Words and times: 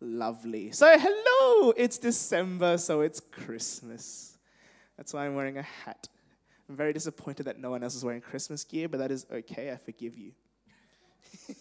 Lovely. 0.00 0.70
So, 0.70 0.96
hello! 0.96 1.72
It's 1.76 1.98
December, 1.98 2.78
so 2.78 3.00
it's 3.00 3.18
Christmas. 3.18 4.38
That's 4.96 5.12
why 5.12 5.26
I'm 5.26 5.34
wearing 5.34 5.58
a 5.58 5.62
hat. 5.62 6.08
I'm 6.68 6.76
very 6.76 6.92
disappointed 6.92 7.44
that 7.44 7.58
no 7.58 7.70
one 7.70 7.82
else 7.82 7.96
is 7.96 8.04
wearing 8.04 8.20
Christmas 8.20 8.62
gear, 8.62 8.88
but 8.88 8.98
that 8.98 9.10
is 9.10 9.26
okay. 9.32 9.72
I 9.72 9.76
forgive 9.76 10.16
you. 10.16 10.32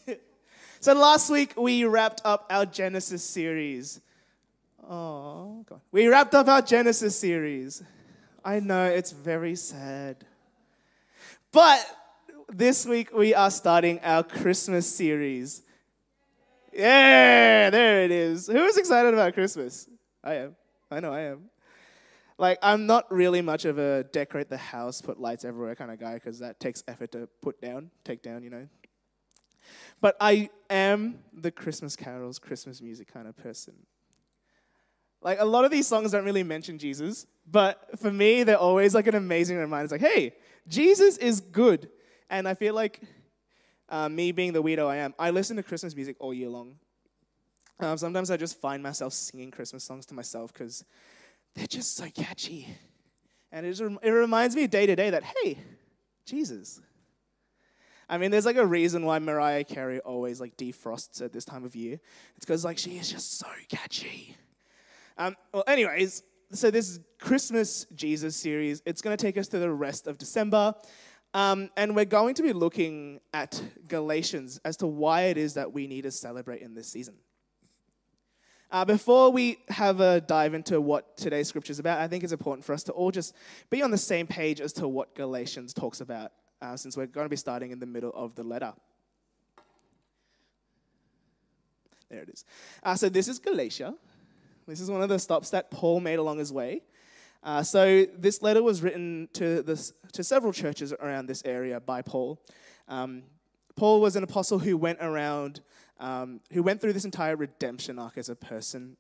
so, 0.80 0.94
last 0.94 1.32
week 1.32 1.54
we 1.58 1.86
wrapped 1.86 2.22
up 2.26 2.46
our 2.52 2.68
Genesis 2.68 3.24
series. 3.24 4.02
Oh, 4.88 5.66
God. 5.68 5.82
We 5.92 6.08
wrapped 6.08 6.36
up 6.36 6.48
our 6.48 6.62
Genesis 6.62 7.18
series. 7.18 7.82
I 8.46 8.60
know 8.60 8.86
it's 8.86 9.12
very 9.12 9.56
sad. 9.56 10.26
But 11.52 11.84
this 12.50 12.86
week 12.86 13.12
we 13.14 13.34
are 13.34 13.50
starting 13.50 14.00
our 14.02 14.24
Christmas 14.24 14.88
series. 14.88 15.64
Yeah, 16.78 17.72
there 17.72 18.04
it 18.04 18.12
is. 18.12 18.46
Who 18.46 18.64
is 18.66 18.78
excited 18.78 19.12
about 19.12 19.34
Christmas? 19.34 19.90
I 20.24 20.36
am. 20.36 20.56
I 20.92 21.00
know 21.00 21.12
I 21.12 21.22
am. 21.22 21.50
Like, 22.38 22.60
I'm 22.62 22.86
not 22.86 23.12
really 23.12 23.42
much 23.42 23.66
of 23.66 23.80
a 23.80 24.04
decorate 24.04 24.48
the 24.48 24.58
house, 24.58 25.02
put 25.02 25.20
lights 25.20 25.44
everywhere 25.44 25.74
kind 25.74 25.90
of 25.90 26.00
guy 26.00 26.14
because 26.14 26.38
that 26.38 26.60
takes 26.60 26.84
effort 26.88 27.12
to 27.14 27.28
put 27.42 27.60
down, 27.60 27.90
take 28.04 28.22
down, 28.22 28.44
you 28.44 28.52
know. 28.52 28.68
But 30.02 30.18
I 30.22 30.52
am 30.70 31.18
the 31.34 31.50
Christmas 31.50 31.96
carols, 31.96 32.38
Christmas 32.38 32.80
music 32.80 33.12
kind 33.12 33.28
of 33.28 33.36
person. 33.36 33.74
Like, 35.24 35.40
a 35.40 35.46
lot 35.46 35.66
of 35.66 35.72
these 35.72 35.88
songs 35.88 36.12
don't 36.12 36.26
really 36.26 36.44
mention 36.44 36.78
Jesus, 36.78 37.26
but 37.50 38.00
for 38.00 38.12
me, 38.12 38.44
they're 38.44 38.56
always 38.56 38.94
like 38.94 39.08
an 39.08 39.16
amazing 39.16 39.58
reminder. 39.58 39.86
It's 39.86 39.92
like, 39.92 40.14
hey, 40.14 40.36
Jesus 40.68 41.18
is 41.18 41.42
good. 41.42 41.90
And 42.30 42.48
I 42.48 42.54
feel 42.54 42.76
like 42.76 43.02
uh, 43.90 44.10
me 44.10 44.32
being 44.32 44.54
the 44.54 44.62
weirdo 44.62 44.88
I 44.88 44.98
am, 44.98 45.14
I 45.18 45.30
listen 45.30 45.58
to 45.58 45.64
Christmas 45.64 45.96
music 45.96 46.18
all 46.20 46.34
year 46.34 46.50
long. 46.50 46.76
Um, 47.80 47.98
sometimes 47.98 48.32
I 48.32 48.38
just 48.38 48.60
find 48.60 48.82
myself 48.82 49.14
singing 49.14 49.52
Christmas 49.52 49.84
songs 49.84 50.06
to 50.08 50.14
myself 50.14 50.52
because 50.52 50.84
they're 51.56 51.68
just 51.68 51.96
so 51.96 52.08
catchy. 52.10 52.68
And 53.52 53.66
it, 53.66 53.74
just, 53.74 53.84
it 54.02 54.10
reminds 54.10 54.56
me 54.56 54.68
day 54.68 54.86
to 54.86 54.96
day 54.96 55.12
that, 55.12 55.24
hey, 55.24 55.60
Jesus. 56.26 56.82
I 58.10 58.18
mean, 58.18 58.32
there's 58.32 58.46
like 58.46 58.58
a 58.58 58.66
reason 58.66 59.06
why 59.06 59.20
Mariah 59.20 59.64
Carey 59.64 60.00
always 60.00 60.40
like 60.40 60.58
defrosts 60.58 61.22
at 61.22 61.34
this 61.34 61.46
time 61.46 61.66
of 61.66 61.76
year. 61.76 62.00
It's 62.36 62.46
because 62.46 62.66
like 62.66 62.78
she 62.78 62.98
is 62.98 63.12
just 63.12 63.38
so 63.38 63.48
catchy. 63.70 64.36
Um, 65.18 65.36
well, 65.54 65.64
anyways, 65.68 66.24
so 66.52 66.72
this 66.72 67.00
Christmas 67.20 67.86
Jesus 67.94 68.36
series, 68.36 68.82
it's 68.86 69.02
going 69.02 69.16
to 69.16 69.22
take 69.22 69.38
us 69.38 69.48
to 69.50 69.60
the 69.60 69.72
rest 69.72 70.08
of 70.08 70.18
December. 70.18 70.74
Um, 71.34 71.70
and 71.78 71.96
we're 71.96 72.06
going 72.06 72.36
to 72.36 72.44
be 72.44 72.54
looking 72.54 73.20
at 73.34 73.62
Galatians 73.88 74.60
as 74.64 74.78
to 74.78 74.88
why 74.88 75.24
it 75.24 75.38
is 75.38 75.54
that 75.56 75.74
we 75.74 75.88
need 75.88 76.04
to 76.04 76.12
celebrate 76.12 76.62
in 76.62 76.74
this 76.74 76.88
season. 76.88 77.16
Uh, 78.70 78.84
before 78.84 79.32
we 79.32 79.60
have 79.70 80.02
a 80.02 80.20
dive 80.20 80.54
into 80.54 80.82
what 80.82 81.16
today's 81.16 81.48
scripture 81.48 81.72
is 81.72 81.80
about, 81.80 82.00
I 82.00 82.08
think 82.08 82.24
it's 82.24 82.34
important 82.34 82.66
for 82.66 82.74
us 82.74 82.84
to 82.84 82.92
all 82.92 83.12
just 83.12 83.34
be 83.70 83.82
on 83.82 83.92
the 83.92 83.98
same 83.98 84.28
page 84.28 84.60
as 84.60 84.74
to 84.74 84.88
what 84.88 85.16
Galatians 85.16 85.74
talks 85.74 86.02
about, 86.02 86.34
uh, 86.62 86.76
since 86.76 86.98
we're 86.98 87.06
going 87.06 87.26
to 87.26 87.30
be 87.30 87.38
starting 87.38 87.72
in 87.72 87.80
the 87.80 87.86
middle 87.86 88.12
of 88.14 88.36
the 88.36 88.44
letter. 88.44 88.74
There 92.10 92.22
it 92.22 92.30
is. 92.30 92.46
Uh, 92.84 92.96
so 92.96 93.10
this 93.10 93.28
is 93.28 93.40
Galatia. 93.40 93.94
This 94.68 94.82
is 94.82 94.92
one 94.92 95.02
of 95.02 95.08
the 95.08 95.20
stops 95.20 95.50
that 95.52 95.72
Paul 95.72 96.02
made 96.02 96.20
along 96.20 96.40
his 96.40 96.52
way. 96.52 96.82
Uh, 97.48 97.64
so 97.64 98.06
this 98.18 98.42
letter 98.42 98.62
was 98.62 98.82
written 98.82 99.30
to, 99.32 99.64
this, 99.64 99.94
to 100.12 100.22
several 100.22 100.52
churches 100.52 100.92
around 100.92 101.28
this 101.28 101.42
area 101.46 101.80
by 101.80 102.02
Paul. 102.02 102.44
Um, 102.90 103.24
Paul 103.78 104.02
was 104.02 104.18
an 104.18 104.24
apostle 104.24 104.60
who 104.60 104.76
went 104.76 105.00
around, 105.00 105.62
um, 105.98 106.42
who 106.52 106.62
went 106.62 106.82
through 106.82 106.92
this 106.92 107.06
entire 107.06 107.38
redemption 107.38 108.00
arc 108.00 108.18
as 108.18 108.28
a 108.28 108.36
person. 108.36 108.98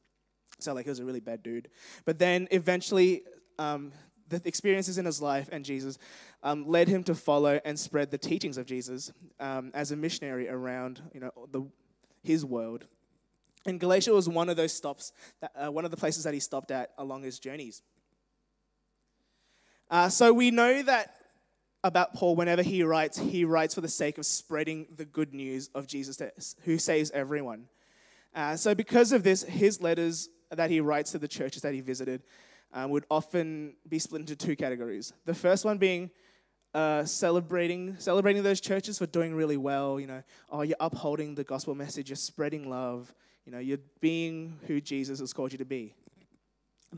So 0.59 0.73
like 0.73 0.85
he 0.85 0.89
was 0.89 0.99
a 0.99 1.03
really 1.03 1.19
bad 1.19 1.43
dude. 1.43 1.67
But 2.05 2.19
then 2.19 2.47
eventually, 2.51 3.23
um, 3.59 3.91
the 4.29 4.41
experiences 4.45 4.97
in 4.97 5.03
his 5.03 5.21
life 5.21 5.49
and 5.51 5.65
Jesus 5.65 5.97
um, 6.41 6.65
led 6.65 6.87
him 6.87 7.03
to 7.03 7.15
follow 7.15 7.59
and 7.65 7.77
spread 7.77 8.11
the 8.11 8.17
teachings 8.17 8.57
of 8.57 8.65
Jesus 8.65 9.11
um, 9.41 9.71
as 9.73 9.91
a 9.91 9.97
missionary 9.97 10.47
around, 10.47 11.01
you 11.13 11.19
know, 11.19 11.31
the, 11.51 11.63
his 12.23 12.45
world. 12.45 12.85
And 13.65 13.77
Galatia 13.77 14.13
was 14.13 14.29
one 14.29 14.47
of 14.47 14.55
those 14.55 14.71
stops, 14.71 15.11
that, 15.41 15.51
uh, 15.53 15.69
one 15.69 15.83
of 15.83 15.91
the 15.91 15.97
places 15.97 16.23
that 16.23 16.33
he 16.33 16.39
stopped 16.39 16.71
at 16.71 16.91
along 16.97 17.23
his 17.23 17.39
journeys. 17.39 17.81
Uh, 19.89 20.09
so 20.09 20.33
we 20.33 20.51
know 20.51 20.81
that 20.83 21.15
about 21.83 22.13
Paul, 22.13 22.35
whenever 22.35 22.61
he 22.61 22.83
writes, 22.83 23.17
he 23.17 23.45
writes 23.45 23.73
for 23.73 23.81
the 23.81 23.87
sake 23.87 24.17
of 24.17 24.25
spreading 24.25 24.87
the 24.95 25.05
good 25.05 25.33
news 25.33 25.69
of 25.73 25.87
Jesus 25.87 26.21
who 26.63 26.77
saves 26.77 27.11
everyone. 27.11 27.67
Uh, 28.35 28.55
so, 28.55 28.75
because 28.75 29.11
of 29.11 29.23
this, 29.23 29.43
his 29.43 29.81
letters 29.81 30.29
that 30.51 30.69
he 30.69 30.81
writes 30.81 31.11
to 31.11 31.19
the 31.19 31.27
churches 31.27 31.61
that 31.61 31.73
he 31.73 31.81
visited 31.81 32.21
uh, 32.73 32.85
would 32.89 33.05
often 33.09 33.75
be 33.87 33.99
split 33.99 34.21
into 34.21 34.35
two 34.35 34.55
categories. 34.55 35.13
The 35.25 35.33
first 35.33 35.65
one 35.65 35.77
being 35.77 36.11
uh, 36.73 37.05
celebrating 37.05 37.95
celebrating 37.97 38.43
those 38.43 38.59
churches 38.59 38.97
for 38.97 39.05
doing 39.05 39.33
really 39.33 39.57
well. 39.57 39.99
You 39.99 40.07
know, 40.07 40.23
oh, 40.51 40.61
you're 40.63 40.77
upholding 40.79 41.35
the 41.35 41.43
gospel 41.43 41.73
message, 41.75 42.09
you're 42.09 42.17
spreading 42.17 42.69
love. 42.69 43.13
You 43.45 43.53
know, 43.53 43.59
you're 43.59 43.79
being 44.01 44.59
who 44.67 44.81
Jesus 44.81 45.19
has 45.21 45.31
called 45.31 45.53
you 45.53 45.57
to 45.59 45.65
be. 45.65 45.93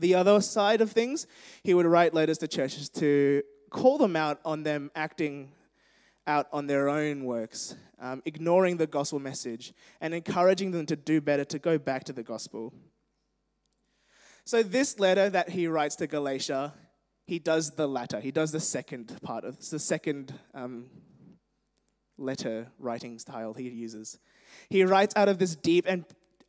The 0.00 0.14
other 0.14 0.40
side 0.40 0.80
of 0.80 0.90
things, 0.90 1.26
he 1.62 1.74
would 1.74 1.84
write 1.84 2.14
letters 2.14 2.38
to 2.38 2.48
churches 2.48 2.88
to 2.90 3.42
call 3.68 3.98
them 3.98 4.16
out 4.16 4.40
on 4.46 4.62
them 4.62 4.90
acting 4.96 5.52
out 6.26 6.46
on 6.52 6.66
their 6.66 6.88
own 6.88 7.24
works, 7.24 7.74
um, 8.00 8.22
ignoring 8.24 8.78
the 8.78 8.86
gospel 8.86 9.18
message, 9.18 9.74
and 10.00 10.14
encouraging 10.14 10.70
them 10.70 10.86
to 10.86 10.96
do 10.96 11.20
better, 11.20 11.44
to 11.44 11.58
go 11.58 11.76
back 11.76 12.04
to 12.04 12.12
the 12.12 12.22
gospel. 12.22 12.72
So, 14.44 14.62
this 14.62 14.98
letter 14.98 15.28
that 15.28 15.50
he 15.50 15.66
writes 15.66 15.96
to 15.96 16.06
Galatia, 16.06 16.72
he 17.26 17.38
does 17.38 17.72
the 17.72 17.86
latter. 17.86 18.20
He 18.20 18.30
does 18.30 18.52
the 18.52 18.60
second 18.60 19.18
part 19.22 19.44
of 19.44 19.68
the 19.68 19.78
second 19.78 20.32
um, 20.54 20.86
letter 22.16 22.68
writing 22.78 23.18
style 23.18 23.52
he 23.52 23.68
uses. 23.68 24.18
He 24.70 24.82
writes 24.84 25.14
out 25.14 25.28
of 25.28 25.38
this 25.38 25.56
deep 25.56 25.84
and 25.86 26.04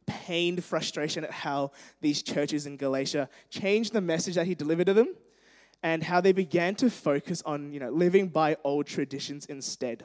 pained 0.05 0.63
frustration 0.63 1.23
at 1.23 1.31
how 1.31 1.71
these 2.01 2.21
churches 2.21 2.65
in 2.65 2.77
Galatia 2.77 3.29
changed 3.49 3.93
the 3.93 4.01
message 4.01 4.35
that 4.35 4.47
he 4.47 4.55
delivered 4.55 4.87
to 4.87 4.93
them 4.93 5.15
and 5.83 6.03
how 6.03 6.21
they 6.21 6.31
began 6.31 6.75
to 6.75 6.89
focus 6.89 7.41
on, 7.45 7.71
you 7.71 7.79
know, 7.79 7.89
living 7.89 8.27
by 8.27 8.55
old 8.63 8.85
traditions 8.85 9.45
instead. 9.45 10.03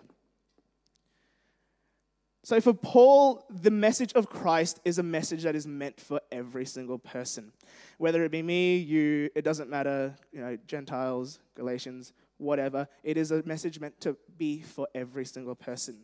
So 2.47 2.61
for 2.61 2.73
Paul, 2.73 3.45
the 3.51 3.73
message 3.73 4.12
of 4.12 4.31
Christ 4.31 4.79
is 4.85 4.99
a 4.99 5.03
message 5.03 5.43
that 5.43 5.56
is 5.56 5.67
meant 5.67 6.01
for 6.01 6.21
every 6.31 6.65
single 6.65 6.97
person. 6.97 7.51
Whether 7.99 8.25
it 8.25 8.31
be 8.31 8.41
me, 8.41 8.77
you, 8.77 9.31
it 9.35 9.43
doesn't 9.43 9.69
matter, 9.69 10.15
you 10.33 10.41
know, 10.41 10.56
Gentiles, 10.69 11.41
Galatians, 11.56 12.12
whatever. 12.39 12.87
It 13.03 13.17
is 13.17 13.33
a 13.33 13.43
message 13.45 13.81
meant 13.81 14.01
to 14.03 14.17
be 14.39 14.61
for 14.61 14.87
every 14.95 15.25
single 15.25 15.56
person. 15.56 16.03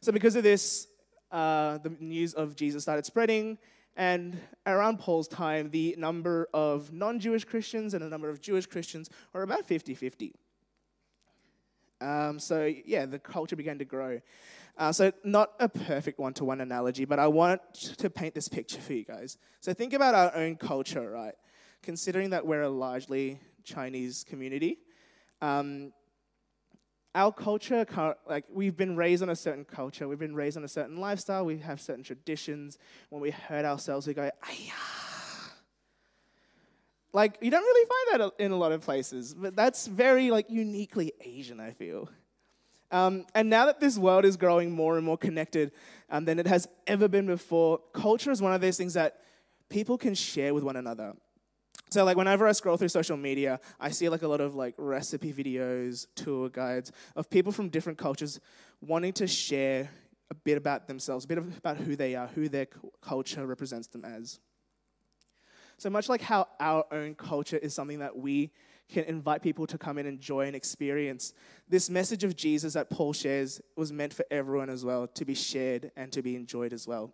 So 0.00 0.10
because 0.10 0.34
of 0.34 0.42
this, 0.42 0.88
uh, 1.34 1.78
the 1.78 1.90
news 1.98 2.32
of 2.32 2.54
Jesus 2.54 2.84
started 2.84 3.04
spreading. 3.04 3.58
And 3.96 4.38
around 4.66 5.00
Paul's 5.00 5.28
time, 5.28 5.70
the 5.70 5.94
number 5.98 6.48
of 6.54 6.92
non 6.92 7.18
Jewish 7.18 7.44
Christians 7.44 7.92
and 7.92 8.02
the 8.02 8.08
number 8.08 8.30
of 8.30 8.40
Jewish 8.40 8.66
Christians 8.66 9.10
were 9.32 9.42
about 9.42 9.66
50 9.66 9.94
50. 9.94 10.34
Um, 12.00 12.38
so, 12.38 12.72
yeah, 12.86 13.06
the 13.06 13.18
culture 13.18 13.56
began 13.56 13.78
to 13.78 13.84
grow. 13.84 14.20
Uh, 14.76 14.92
so, 14.92 15.12
not 15.22 15.52
a 15.60 15.68
perfect 15.68 16.18
one 16.18 16.34
to 16.34 16.44
one 16.44 16.60
analogy, 16.60 17.04
but 17.04 17.18
I 17.18 17.28
want 17.28 17.60
to 17.98 18.10
paint 18.10 18.34
this 18.34 18.48
picture 18.48 18.80
for 18.80 18.92
you 18.92 19.04
guys. 19.04 19.38
So, 19.60 19.72
think 19.72 19.92
about 19.92 20.14
our 20.14 20.34
own 20.36 20.56
culture, 20.56 21.10
right? 21.10 21.34
Considering 21.82 22.30
that 22.30 22.46
we're 22.46 22.62
a 22.62 22.68
largely 22.68 23.38
Chinese 23.62 24.24
community, 24.28 24.78
um, 25.40 25.92
our 27.14 27.32
culture, 27.32 27.86
like 28.28 28.44
we've 28.52 28.76
been 28.76 28.96
raised 28.96 29.22
on 29.22 29.28
a 29.28 29.36
certain 29.36 29.64
culture, 29.64 30.08
we've 30.08 30.18
been 30.18 30.34
raised 30.34 30.56
on 30.56 30.64
a 30.64 30.68
certain 30.68 30.96
lifestyle, 30.96 31.44
we 31.44 31.58
have 31.58 31.80
certain 31.80 32.02
traditions. 32.02 32.78
When 33.10 33.22
we 33.22 33.30
hurt 33.30 33.64
ourselves, 33.64 34.06
we 34.06 34.14
go. 34.14 34.30
Like 37.12 37.38
you 37.40 37.50
don't 37.50 37.62
really 37.62 37.88
find 37.88 38.20
that 38.20 38.44
in 38.44 38.50
a 38.50 38.56
lot 38.56 38.72
of 38.72 38.80
places, 38.80 39.34
but 39.34 39.54
that's 39.54 39.86
very 39.86 40.32
like 40.32 40.50
uniquely 40.50 41.12
Asian, 41.20 41.60
I 41.60 41.70
feel. 41.70 42.08
Um, 42.90 43.26
and 43.34 43.48
now 43.48 43.66
that 43.66 43.80
this 43.80 43.96
world 43.96 44.24
is 44.24 44.36
growing 44.36 44.72
more 44.72 44.96
and 44.96 45.06
more 45.06 45.18
connected 45.18 45.72
um, 46.10 46.24
than 46.24 46.38
it 46.38 46.46
has 46.46 46.68
ever 46.86 47.08
been 47.08 47.26
before, 47.26 47.80
culture 47.92 48.30
is 48.30 48.42
one 48.42 48.52
of 48.52 48.60
those 48.60 48.76
things 48.76 48.94
that 48.94 49.20
people 49.68 49.96
can 49.96 50.14
share 50.14 50.54
with 50.54 50.64
one 50.64 50.76
another. 50.76 51.14
So 51.90 52.04
like 52.04 52.16
whenever 52.16 52.46
I 52.46 52.52
scroll 52.52 52.76
through 52.76 52.88
social 52.88 53.16
media, 53.16 53.60
I 53.78 53.90
see 53.90 54.08
like 54.08 54.22
a 54.22 54.28
lot 54.28 54.40
of 54.40 54.54
like 54.54 54.74
recipe 54.76 55.32
videos, 55.32 56.06
tour 56.16 56.48
guides 56.48 56.90
of 57.14 57.30
people 57.30 57.52
from 57.52 57.68
different 57.68 57.98
cultures 57.98 58.40
wanting 58.80 59.12
to 59.14 59.26
share 59.26 59.90
a 60.30 60.34
bit 60.34 60.56
about 60.56 60.88
themselves, 60.88 61.24
a 61.24 61.28
bit 61.28 61.38
about 61.38 61.76
who 61.76 61.94
they 61.94 62.14
are, 62.14 62.26
who 62.28 62.48
their 62.48 62.66
culture 63.00 63.46
represents 63.46 63.86
them 63.88 64.04
as. 64.04 64.40
So 65.76 65.90
much 65.90 66.08
like 66.08 66.22
how 66.22 66.48
our 66.58 66.84
own 66.90 67.14
culture 67.14 67.58
is 67.58 67.74
something 67.74 67.98
that 68.00 68.16
we 68.16 68.50
can 68.88 69.04
invite 69.04 69.42
people 69.42 69.66
to 69.66 69.78
come 69.78 69.98
in 69.98 70.06
and 70.06 70.16
enjoy 70.16 70.46
and 70.46 70.54
experience, 70.54 71.32
this 71.68 71.88
message 71.88 72.24
of 72.24 72.36
Jesus 72.36 72.74
that 72.74 72.90
Paul 72.90 73.12
shares 73.12 73.60
was 73.76 73.92
meant 73.92 74.12
for 74.12 74.24
everyone 74.30 74.68
as 74.68 74.84
well, 74.84 75.06
to 75.08 75.24
be 75.24 75.34
shared 75.34 75.90
and 75.96 76.12
to 76.12 76.22
be 76.22 76.36
enjoyed 76.36 76.72
as 76.72 76.86
well. 76.86 77.12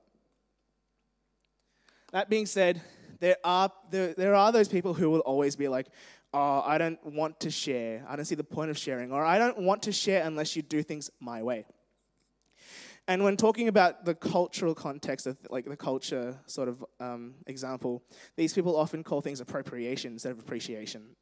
That 2.12 2.28
being 2.28 2.46
said, 2.46 2.82
there 3.20 3.36
are, 3.44 3.70
there, 3.90 4.14
there 4.14 4.34
are 4.34 4.50
those 4.50 4.68
people 4.68 4.94
who 4.94 5.10
will 5.10 5.20
always 5.20 5.54
be 5.54 5.68
like, 5.68 5.86
oh, 6.32 6.62
I 6.64 6.78
don't 6.78 7.04
want 7.04 7.40
to 7.40 7.50
share. 7.50 8.04
I 8.08 8.16
don't 8.16 8.24
see 8.24 8.34
the 8.34 8.44
point 8.44 8.70
of 8.70 8.78
sharing. 8.78 9.12
Or 9.12 9.24
I 9.24 9.38
don't 9.38 9.58
want 9.58 9.82
to 9.84 9.92
share 9.92 10.24
unless 10.24 10.56
you 10.56 10.62
do 10.62 10.82
things 10.82 11.10
my 11.20 11.42
way. 11.42 11.66
And 13.08 13.24
when 13.24 13.36
talking 13.36 13.68
about 13.68 14.04
the 14.04 14.14
cultural 14.14 14.74
context 14.74 15.26
of 15.26 15.36
like 15.50 15.64
the 15.64 15.76
culture 15.76 16.38
sort 16.46 16.68
of 16.68 16.84
um, 17.00 17.34
example, 17.46 18.02
these 18.36 18.52
people 18.52 18.76
often 18.76 19.02
call 19.02 19.20
things 19.20 19.40
appropriation 19.40 20.12
instead 20.12 20.32
of 20.32 20.38
appreciation. 20.38 21.16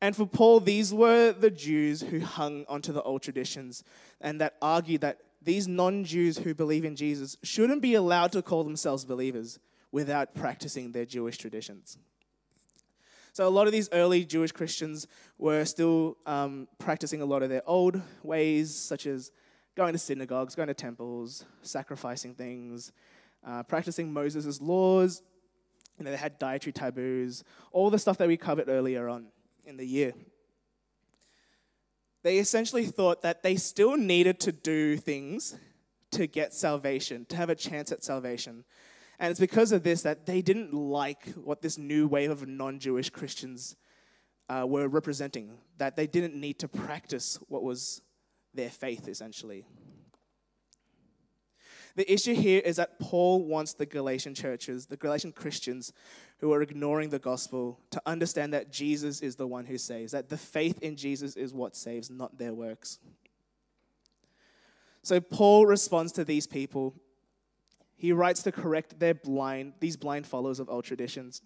And 0.00 0.14
for 0.14 0.26
Paul, 0.26 0.60
these 0.60 0.92
were 0.92 1.32
the 1.32 1.50
Jews 1.50 2.02
who 2.02 2.20
hung 2.20 2.64
onto 2.68 2.92
the 2.92 3.02
old 3.02 3.22
traditions 3.22 3.82
and 4.20 4.40
that 4.40 4.56
argued 4.62 5.00
that 5.00 5.18
these 5.42 5.66
non 5.66 6.04
Jews 6.04 6.38
who 6.38 6.54
believe 6.54 6.84
in 6.84 6.96
Jesus 6.96 7.36
shouldn't 7.42 7.80
be 7.80 7.94
allowed 7.94 8.32
to 8.32 8.42
call 8.42 8.62
themselves 8.62 9.04
believers 9.04 9.58
without 9.92 10.34
practicing 10.34 10.92
their 10.92 11.04
Jewish 11.04 11.38
traditions. 11.38 11.98
So, 13.32 13.46
a 13.46 13.50
lot 13.50 13.66
of 13.66 13.72
these 13.72 13.88
early 13.92 14.24
Jewish 14.24 14.52
Christians 14.52 15.06
were 15.38 15.64
still 15.64 16.16
um, 16.26 16.66
practicing 16.78 17.22
a 17.22 17.24
lot 17.24 17.42
of 17.42 17.48
their 17.48 17.62
old 17.66 18.00
ways, 18.22 18.74
such 18.74 19.06
as 19.06 19.30
going 19.76 19.92
to 19.92 19.98
synagogues, 19.98 20.56
going 20.56 20.68
to 20.68 20.74
temples, 20.74 21.44
sacrificing 21.62 22.34
things, 22.34 22.90
uh, 23.46 23.62
practicing 23.62 24.12
Moses' 24.12 24.60
laws. 24.60 25.22
You 25.98 26.04
know, 26.04 26.10
they 26.10 26.16
had 26.16 26.38
dietary 26.38 26.72
taboos, 26.72 27.44
all 27.70 27.90
the 27.90 27.98
stuff 27.98 28.18
that 28.18 28.28
we 28.28 28.36
covered 28.36 28.68
earlier 28.68 29.08
on 29.08 29.26
in 29.64 29.76
the 29.76 29.86
year. 29.86 30.14
They 32.22 32.38
essentially 32.38 32.86
thought 32.86 33.22
that 33.22 33.42
they 33.42 33.56
still 33.56 33.96
needed 33.96 34.40
to 34.40 34.52
do 34.52 34.96
things 34.96 35.56
to 36.10 36.26
get 36.26 36.54
salvation, 36.54 37.24
to 37.26 37.36
have 37.36 37.50
a 37.50 37.54
chance 37.54 37.92
at 37.92 38.02
salvation. 38.02 38.64
And 39.18 39.30
it's 39.30 39.40
because 39.40 39.72
of 39.72 39.82
this 39.82 40.02
that 40.02 40.26
they 40.26 40.42
didn't 40.42 40.72
like 40.72 41.28
what 41.34 41.60
this 41.60 41.76
new 41.76 42.06
wave 42.06 42.30
of 42.30 42.46
non 42.46 42.78
Jewish 42.78 43.10
Christians 43.10 43.76
uh, 44.48 44.64
were 44.66 44.88
representing, 44.88 45.58
that 45.78 45.96
they 45.96 46.06
didn't 46.06 46.34
need 46.34 46.58
to 46.60 46.68
practice 46.68 47.38
what 47.48 47.62
was 47.62 48.00
their 48.54 48.70
faith, 48.70 49.08
essentially. 49.08 49.64
The 51.96 52.10
issue 52.12 52.34
here 52.34 52.62
is 52.64 52.76
that 52.76 53.00
Paul 53.00 53.44
wants 53.44 53.72
the 53.72 53.84
Galatian 53.84 54.32
churches, 54.32 54.86
the 54.86 54.96
Galatian 54.96 55.32
Christians 55.32 55.92
who 56.38 56.52
are 56.52 56.62
ignoring 56.62 57.08
the 57.08 57.18
gospel, 57.18 57.80
to 57.90 58.00
understand 58.06 58.52
that 58.52 58.70
Jesus 58.70 59.20
is 59.20 59.34
the 59.34 59.48
one 59.48 59.66
who 59.66 59.76
saves, 59.78 60.12
that 60.12 60.28
the 60.28 60.36
faith 60.36 60.78
in 60.80 60.94
Jesus 60.94 61.36
is 61.36 61.52
what 61.52 61.74
saves, 61.74 62.08
not 62.08 62.38
their 62.38 62.54
works. 62.54 63.00
So 65.02 65.20
Paul 65.20 65.66
responds 65.66 66.12
to 66.12 66.24
these 66.24 66.46
people 66.46 66.94
he 67.98 68.12
writes 68.12 68.42
to 68.44 68.52
correct 68.52 68.98
their 68.98 69.12
blind, 69.12 69.74
these 69.80 69.96
blind 69.96 70.26
followers 70.26 70.60
of 70.60 70.70
old 70.70 70.84
traditions. 70.84 71.42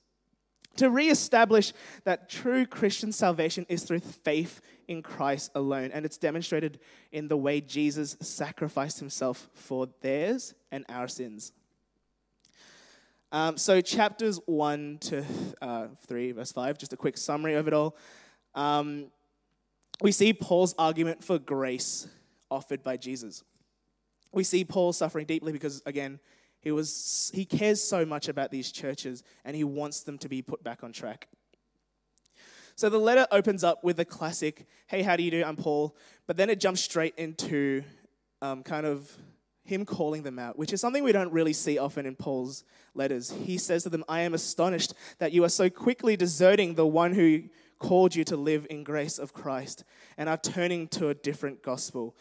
To 0.77 0.89
reestablish 0.89 1.73
that 2.05 2.29
true 2.29 2.67
Christian 2.67 3.11
salvation 3.11 3.67
is 3.69 3.83
through 3.85 4.01
faith 4.01 4.61
in 4.87 5.03
Christ 5.03 5.51
alone, 5.55 5.91
and 5.93 6.05
it's 6.05 6.19
demonstrated 6.19 6.79
in 7.11 7.29
the 7.29 7.37
way 7.37 7.61
Jesus 7.61 8.17
sacrificed 8.21 8.99
himself 9.01 9.49
for 9.55 9.89
theirs 10.03 10.55
and 10.71 10.85
our 10.89 11.09
sins. 11.09 11.53
Um, 13.33 13.57
so, 13.57 13.81
chapters 13.81 14.39
1 14.45 14.99
to 15.03 15.25
uh, 15.63 15.87
3, 16.07 16.33
verse 16.33 16.53
5, 16.53 16.77
just 16.77 16.93
a 16.93 16.99
quick 16.99 17.17
summary 17.17 17.55
of 17.55 17.67
it 17.67 17.73
all. 17.73 17.97
Um, 18.55 19.07
we 20.03 20.13
see 20.13 20.35
Paul's 20.35 20.75
argument 20.79 21.25
for 21.25 21.39
grace 21.39 22.09
offered 22.51 22.83
by 22.83 22.99
Jesus. 22.99 23.43
We 24.33 24.45
see 24.45 24.65
Paul 24.65 24.93
suffering 24.93 25.27
deeply 25.27 25.53
because, 25.53 25.83
again, 25.87 26.19
he, 26.63 26.71
was, 26.71 27.31
he 27.35 27.45
cares 27.45 27.83
so 27.83 28.05
much 28.05 28.29
about 28.29 28.51
these 28.51 28.73
churches 28.73 29.23
and 29.45 29.55
he 29.55 29.65
wants 29.65 30.01
them 30.01 30.19
to 30.19 30.29
be 30.29 30.43
put 30.43 30.63
back 30.63 30.83
on 30.83 30.93
track. 30.93 31.29
So 32.75 32.89
the 32.89 32.99
letter 32.99 33.27
opens 33.31 33.63
up 33.63 33.85
with 33.85 33.97
the 33.99 34.05
classic, 34.05 34.67
hey, 34.87 35.03
how 35.03 35.17
do 35.17 35.23
you 35.23 35.31
do? 35.31 35.45
I'm 35.45 35.57
Paul. 35.57 35.95
But 36.27 36.37
then 36.37 36.49
it 36.49 36.59
jumps 36.59 36.81
straight 36.81 37.15
into 37.17 37.85
um, 38.41 38.63
kind 38.63 38.87
of 38.87 39.11
him 39.65 39.85
calling 39.85 40.23
them 40.23 40.39
out, 40.39 40.59
which 40.59 40.73
is 40.73 40.81
something 40.81 41.05
we 41.05 41.13
don't 41.13 41.33
really 41.33 41.53
see 41.53 41.79
often 41.79 42.07
in 42.07 42.17
Paul's 42.17 42.65
letters. 42.95 43.31
He 43.31 43.59
says 43.59 43.83
to 43.85 43.91
them, 43.91 44.05
I 44.09 44.21
am 44.21 44.35
astonished 44.35 44.95
that 45.19 45.33
you 45.33 45.45
are 45.45 45.49
so 45.49 45.71
quickly 45.71 46.17
deserting 46.17 46.75
the 46.75 46.87
one 46.87 47.15
who 47.15 47.45
called 47.79 48.15
you 48.15 48.25
to 48.25 48.37
live 48.37 48.67
in 48.71 48.85
grace 48.85 49.19
of 49.19 49.33
Christ 49.33 49.85
and 50.17 50.29
are 50.29 50.37
turning 50.37 50.89
to 50.89 51.09
a 51.09 51.15
different 51.15 51.63
gospel. 51.63 52.17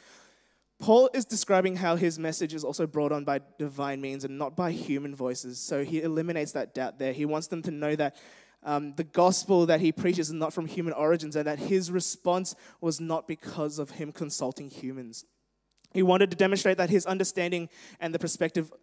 Paul 0.82 1.12
is 1.14 1.26
describing 1.26 1.76
how 1.76 1.96
his 1.96 2.18
message 2.18 2.56
is 2.56 2.64
also 2.64 2.88
brought 2.88 3.12
on 3.12 3.24
by 3.24 3.40
divine 3.60 4.02
means 4.02 4.24
and 4.24 4.40
not 4.40 4.56
by 4.56 4.72
human 4.72 5.14
voices. 5.14 5.60
So 5.60 5.84
he 5.84 6.02
eliminates 6.02 6.54
that 6.54 6.74
doubt 6.74 6.98
there. 6.98 7.14
He 7.14 7.24
wants 7.24 7.48
them 7.48 7.62
to 7.64 7.72
know 7.72 7.96
that 7.96 8.16
um, 8.64 8.94
the 8.94 9.04
gospel 9.04 9.68
that 9.68 9.80
he 9.80 9.92
preaches 9.92 10.30
is 10.30 10.34
not 10.34 10.54
from 10.54 10.66
human 10.66 10.94
origins 10.94 11.36
and 11.36 11.46
that 11.46 11.60
his 11.60 11.92
response 11.92 12.56
was 12.82 13.00
not 13.00 13.28
because 13.28 13.78
of 13.78 13.92
him 13.92 14.12
consulting 14.12 14.72
humans. 14.72 15.24
He 15.94 16.02
wanted 16.02 16.32
to 16.32 16.38
demonstrate 16.38 16.78
that 16.78 16.90
his 16.90 17.06
understanding 17.06 17.70
and 18.00 18.12
the 18.12 18.20
perspective, 18.20 18.74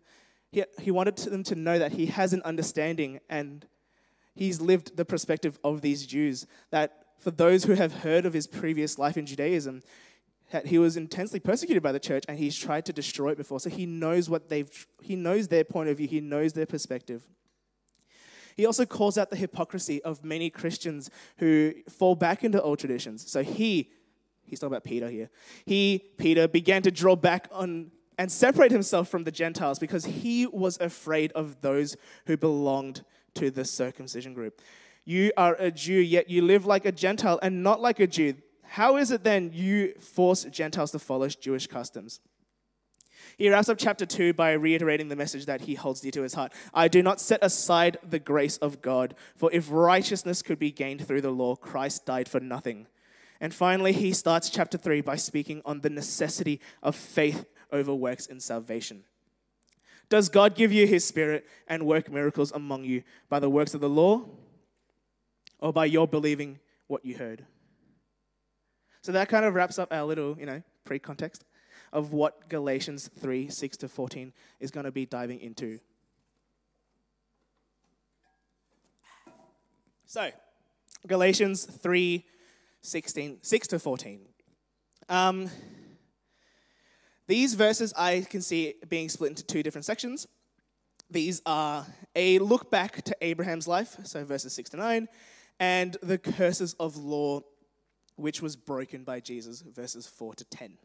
he, 0.52 0.64
he 0.80 0.92
wanted 0.92 1.16
them 1.16 1.42
to 1.44 1.56
know 1.56 1.80
that 1.80 1.92
he 1.92 2.06
has 2.06 2.32
an 2.32 2.42
understanding 2.42 3.18
and 3.28 3.66
he's 4.36 4.60
lived 4.60 4.96
the 4.96 5.04
perspective 5.04 5.58
of 5.64 5.80
these 5.80 6.06
Jews. 6.06 6.46
That 6.70 7.06
for 7.18 7.32
those 7.32 7.64
who 7.64 7.74
have 7.74 7.92
heard 7.92 8.24
of 8.24 8.34
his 8.34 8.46
previous 8.46 8.98
life 8.98 9.16
in 9.16 9.26
Judaism, 9.26 9.82
he 10.64 10.78
was 10.78 10.96
intensely 10.96 11.40
persecuted 11.40 11.82
by 11.82 11.92
the 11.92 12.00
church 12.00 12.24
and 12.28 12.38
he's 12.38 12.56
tried 12.56 12.86
to 12.86 12.92
destroy 12.92 13.30
it 13.30 13.36
before. 13.36 13.60
So 13.60 13.70
he 13.70 13.86
knows 13.86 14.30
what 14.30 14.48
they've, 14.48 14.86
he 15.02 15.14
knows 15.16 15.48
their 15.48 15.64
point 15.64 15.88
of 15.88 15.98
view, 15.98 16.08
he 16.08 16.20
knows 16.20 16.54
their 16.54 16.66
perspective. 16.66 17.26
He 18.56 18.66
also 18.66 18.84
calls 18.84 19.16
out 19.18 19.30
the 19.30 19.36
hypocrisy 19.36 20.02
of 20.02 20.24
many 20.24 20.50
Christians 20.50 21.10
who 21.36 21.74
fall 21.88 22.16
back 22.16 22.42
into 22.42 22.60
old 22.60 22.80
traditions. 22.80 23.30
So 23.30 23.42
he, 23.42 23.92
he's 24.46 24.58
talking 24.58 24.72
about 24.72 24.84
Peter 24.84 25.08
here, 25.08 25.30
he, 25.64 26.02
Peter, 26.16 26.48
began 26.48 26.82
to 26.82 26.90
draw 26.90 27.14
back 27.14 27.48
on 27.52 27.92
and 28.18 28.32
separate 28.32 28.72
himself 28.72 29.08
from 29.08 29.22
the 29.22 29.30
Gentiles 29.30 29.78
because 29.78 30.04
he 30.04 30.44
was 30.44 30.76
afraid 30.80 31.30
of 31.32 31.60
those 31.60 31.96
who 32.26 32.36
belonged 32.36 33.04
to 33.34 33.50
the 33.50 33.64
circumcision 33.64 34.34
group. 34.34 34.60
You 35.04 35.32
are 35.36 35.54
a 35.58 35.70
Jew, 35.70 36.00
yet 36.00 36.28
you 36.28 36.42
live 36.42 36.66
like 36.66 36.84
a 36.84 36.92
Gentile 36.92 37.38
and 37.42 37.62
not 37.62 37.80
like 37.80 38.00
a 38.00 38.08
Jew. 38.08 38.34
How 38.68 38.96
is 38.96 39.10
it 39.10 39.24
then 39.24 39.50
you 39.52 39.94
force 39.94 40.44
Gentiles 40.44 40.90
to 40.92 40.98
follow 40.98 41.28
Jewish 41.28 41.66
customs? 41.66 42.20
He 43.38 43.48
wraps 43.48 43.68
up 43.68 43.78
chapter 43.78 44.04
2 44.04 44.34
by 44.34 44.52
reiterating 44.52 45.08
the 45.08 45.16
message 45.16 45.46
that 45.46 45.62
he 45.62 45.74
holds 45.74 46.00
dear 46.00 46.10
to 46.12 46.22
his 46.22 46.34
heart. 46.34 46.52
I 46.74 46.88
do 46.88 47.02
not 47.02 47.20
set 47.20 47.42
aside 47.42 47.96
the 48.08 48.18
grace 48.18 48.58
of 48.58 48.82
God, 48.82 49.14
for 49.36 49.50
if 49.52 49.70
righteousness 49.70 50.42
could 50.42 50.58
be 50.58 50.70
gained 50.70 51.06
through 51.06 51.22
the 51.22 51.30
law, 51.30 51.56
Christ 51.56 52.04
died 52.04 52.28
for 52.28 52.40
nothing. 52.40 52.86
And 53.40 53.54
finally, 53.54 53.92
he 53.92 54.12
starts 54.12 54.50
chapter 54.50 54.76
3 54.76 55.00
by 55.00 55.16
speaking 55.16 55.62
on 55.64 55.80
the 55.80 55.90
necessity 55.90 56.60
of 56.82 56.96
faith 56.96 57.46
over 57.72 57.94
works 57.94 58.26
in 58.26 58.40
salvation. 58.40 59.04
Does 60.08 60.28
God 60.28 60.54
give 60.54 60.72
you 60.72 60.86
his 60.86 61.06
spirit 61.06 61.46
and 61.68 61.86
work 61.86 62.10
miracles 62.10 62.50
among 62.52 62.84
you 62.84 63.02
by 63.28 63.38
the 63.38 63.50
works 63.50 63.74
of 63.74 63.80
the 63.80 63.88
law 63.88 64.24
or 65.60 65.72
by 65.72 65.84
your 65.84 66.08
believing 66.08 66.58
what 66.86 67.04
you 67.04 67.16
heard? 67.16 67.46
So 69.02 69.12
that 69.12 69.28
kind 69.28 69.44
of 69.44 69.54
wraps 69.54 69.78
up 69.78 69.92
our 69.92 70.04
little, 70.04 70.36
you 70.38 70.46
know, 70.46 70.62
pre 70.84 70.98
context 70.98 71.44
of 71.92 72.12
what 72.12 72.48
Galatians 72.48 73.10
3 73.18 73.48
6 73.48 73.76
to 73.78 73.88
14 73.88 74.32
is 74.60 74.70
going 74.70 74.84
to 74.84 74.92
be 74.92 75.06
diving 75.06 75.40
into. 75.40 75.80
So, 80.06 80.30
Galatians 81.06 81.64
3 81.64 82.24
16, 82.80 83.38
6 83.42 83.66
to 83.68 83.78
14. 83.78 84.20
Um, 85.08 85.50
these 87.26 87.54
verses 87.54 87.92
I 87.96 88.26
can 88.28 88.40
see 88.40 88.74
being 88.88 89.08
split 89.08 89.30
into 89.30 89.44
two 89.44 89.62
different 89.62 89.84
sections. 89.84 90.26
These 91.10 91.42
are 91.44 91.86
a 92.14 92.38
look 92.38 92.70
back 92.70 93.02
to 93.02 93.16
Abraham's 93.20 93.68
life, 93.68 93.96
so 94.04 94.24
verses 94.24 94.52
6 94.54 94.70
to 94.70 94.76
9, 94.76 95.08
and 95.60 95.96
the 96.02 96.18
curses 96.18 96.74
of 96.80 96.96
law 96.96 97.42
which 98.18 98.42
was 98.42 98.56
broken 98.56 99.04
by 99.04 99.20
Jesus, 99.20 99.62
verses 99.62 100.06
4 100.06 100.34
to 100.34 100.44
10. 100.44 100.76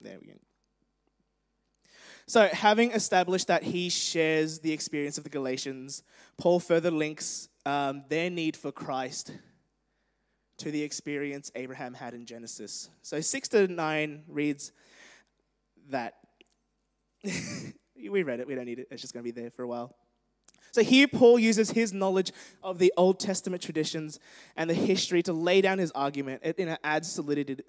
There 0.00 0.18
we 0.20 0.28
go. 0.28 0.38
So, 2.26 2.48
having 2.52 2.92
established 2.92 3.48
that 3.48 3.64
he 3.64 3.90
shares 3.90 4.60
the 4.60 4.72
experience 4.72 5.18
of 5.18 5.24
the 5.24 5.30
Galatians, 5.30 6.04
Paul 6.38 6.60
further 6.60 6.92
links 6.92 7.48
um, 7.66 8.04
their 8.08 8.30
need 8.30 8.56
for 8.56 8.70
Christ 8.70 9.32
to 10.58 10.70
the 10.70 10.82
experience 10.82 11.50
Abraham 11.56 11.94
had 11.94 12.14
in 12.14 12.24
Genesis. 12.24 12.88
So, 13.02 13.20
6 13.20 13.48
to 13.48 13.66
9 13.66 14.22
reads 14.28 14.70
that. 15.88 16.14
we 17.24 18.22
read 18.22 18.38
it, 18.38 18.46
we 18.46 18.54
don't 18.54 18.66
need 18.66 18.78
it, 18.78 18.86
it's 18.90 19.02
just 19.02 19.12
going 19.12 19.24
to 19.24 19.32
be 19.32 19.38
there 19.38 19.50
for 19.50 19.64
a 19.64 19.68
while. 19.68 19.96
So 20.72 20.82
here, 20.82 21.08
Paul 21.08 21.38
uses 21.38 21.70
his 21.70 21.92
knowledge 21.92 22.32
of 22.62 22.78
the 22.78 22.92
Old 22.96 23.18
Testament 23.18 23.62
traditions 23.62 24.20
and 24.56 24.70
the 24.70 24.74
history 24.74 25.22
to 25.24 25.32
lay 25.32 25.60
down 25.60 25.78
his 25.78 25.90
argument. 25.92 26.42
It, 26.44 26.78
adds 26.84 27.10
solidity, 27.10 27.62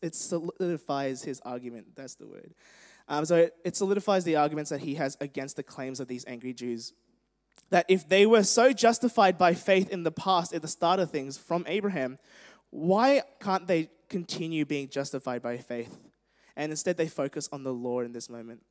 it 0.00 0.14
solidifies 0.14 1.22
his 1.22 1.40
argument. 1.40 1.88
That's 1.94 2.14
the 2.14 2.26
word. 2.26 2.54
Um, 3.08 3.24
so 3.24 3.36
it, 3.36 3.54
it 3.64 3.76
solidifies 3.76 4.24
the 4.24 4.36
arguments 4.36 4.70
that 4.70 4.80
he 4.80 4.94
has 4.94 5.16
against 5.20 5.56
the 5.56 5.62
claims 5.62 6.00
of 6.00 6.08
these 6.08 6.24
angry 6.26 6.52
Jews. 6.52 6.92
That 7.70 7.86
if 7.88 8.08
they 8.08 8.24
were 8.24 8.44
so 8.44 8.72
justified 8.72 9.36
by 9.36 9.54
faith 9.54 9.90
in 9.90 10.02
the 10.02 10.12
past, 10.12 10.54
at 10.54 10.62
the 10.62 10.68
start 10.68 11.00
of 11.00 11.10
things 11.10 11.36
from 11.36 11.64
Abraham, 11.66 12.18
why 12.70 13.22
can't 13.40 13.66
they 13.66 13.90
continue 14.08 14.64
being 14.64 14.88
justified 14.88 15.42
by 15.42 15.58
faith? 15.58 15.98
And 16.56 16.72
instead, 16.72 16.96
they 16.96 17.08
focus 17.08 17.48
on 17.52 17.62
the 17.62 17.72
Lord 17.72 18.06
in 18.06 18.12
this 18.12 18.28
moment. 18.28 18.62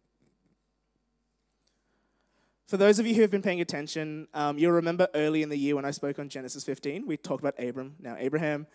For 2.68 2.76
those 2.76 3.00
of 3.00 3.08
you 3.08 3.16
who 3.16 3.22
have 3.22 3.32
been 3.32 3.42
paying 3.42 3.62
attention, 3.62 4.28
um, 4.34 4.58
you'll 4.58 4.74
remember 4.74 5.08
early 5.16 5.42
in 5.42 5.48
the 5.48 5.56
year 5.56 5.74
when 5.74 5.86
I 5.86 5.92
spoke 5.92 6.20
on 6.20 6.28
Genesis 6.28 6.66
15, 6.66 7.08
we 7.08 7.16
talked 7.16 7.42
about 7.42 7.58
Abram, 7.58 7.96
now 7.98 8.18
Abraham, 8.20 8.68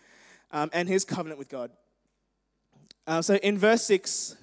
um, 0.51 0.71
and 0.73 0.89
his 0.89 1.05
covenant 1.05 1.37
with 1.37 1.47
God. 1.47 1.69
Uh, 3.05 3.21
so 3.21 3.35
in 3.35 3.55
verse 3.55 3.83
6, 3.83 4.35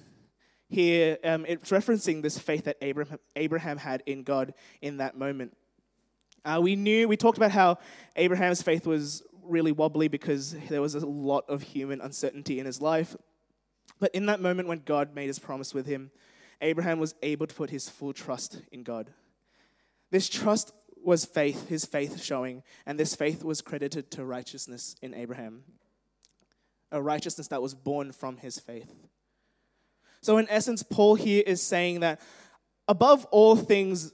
here, 0.69 1.17
um, 1.25 1.45
it's 1.49 1.69
referencing 1.69 2.21
this 2.21 2.39
faith 2.39 2.63
that 2.63 2.77
Abraham, 2.81 3.19
Abraham 3.35 3.77
had 3.77 4.03
in 4.05 4.23
God 4.23 4.53
in 4.81 4.97
that 4.97 5.17
moment. 5.17 5.57
Uh, 6.45 6.61
we 6.63 6.77
knew, 6.77 7.09
we 7.09 7.17
talked 7.17 7.37
about 7.37 7.51
how 7.51 7.77
Abraham's 8.15 8.61
faith 8.61 8.87
was 8.87 9.21
really 9.43 9.73
wobbly 9.73 10.07
because 10.07 10.55
there 10.69 10.81
was 10.81 10.95
a 10.95 11.05
lot 11.05 11.43
of 11.49 11.61
human 11.61 11.99
uncertainty 11.99 12.57
in 12.57 12.65
his 12.65 12.79
life. 12.79 13.17
But 13.99 14.15
in 14.15 14.27
that 14.27 14.39
moment 14.39 14.69
when 14.69 14.83
God 14.85 15.13
made 15.13 15.27
his 15.27 15.39
promise 15.39 15.73
with 15.73 15.87
him, 15.87 16.11
Abraham 16.61 16.99
was 16.99 17.15
able 17.21 17.47
to 17.47 17.53
put 17.53 17.69
his 17.69 17.89
full 17.89 18.13
trust 18.13 18.61
in 18.71 18.83
God. 18.83 19.09
This 20.11 20.29
trust 20.29 20.73
was 21.03 21.25
faith, 21.25 21.69
his 21.69 21.85
faith 21.85 22.21
showing, 22.21 22.63
and 22.85 22.99
this 22.99 23.15
faith 23.15 23.43
was 23.43 23.61
credited 23.61 24.11
to 24.11 24.25
righteousness 24.25 24.95
in 25.01 25.13
Abraham. 25.13 25.63
A 26.91 27.01
righteousness 27.01 27.47
that 27.47 27.61
was 27.61 27.73
born 27.73 28.11
from 28.11 28.37
his 28.37 28.59
faith. 28.59 28.93
So, 30.21 30.37
in 30.37 30.47
essence, 30.49 30.83
Paul 30.83 31.15
here 31.15 31.41
is 31.47 31.61
saying 31.61 32.01
that 32.01 32.21
above 32.87 33.25
all 33.31 33.55
things, 33.55 34.13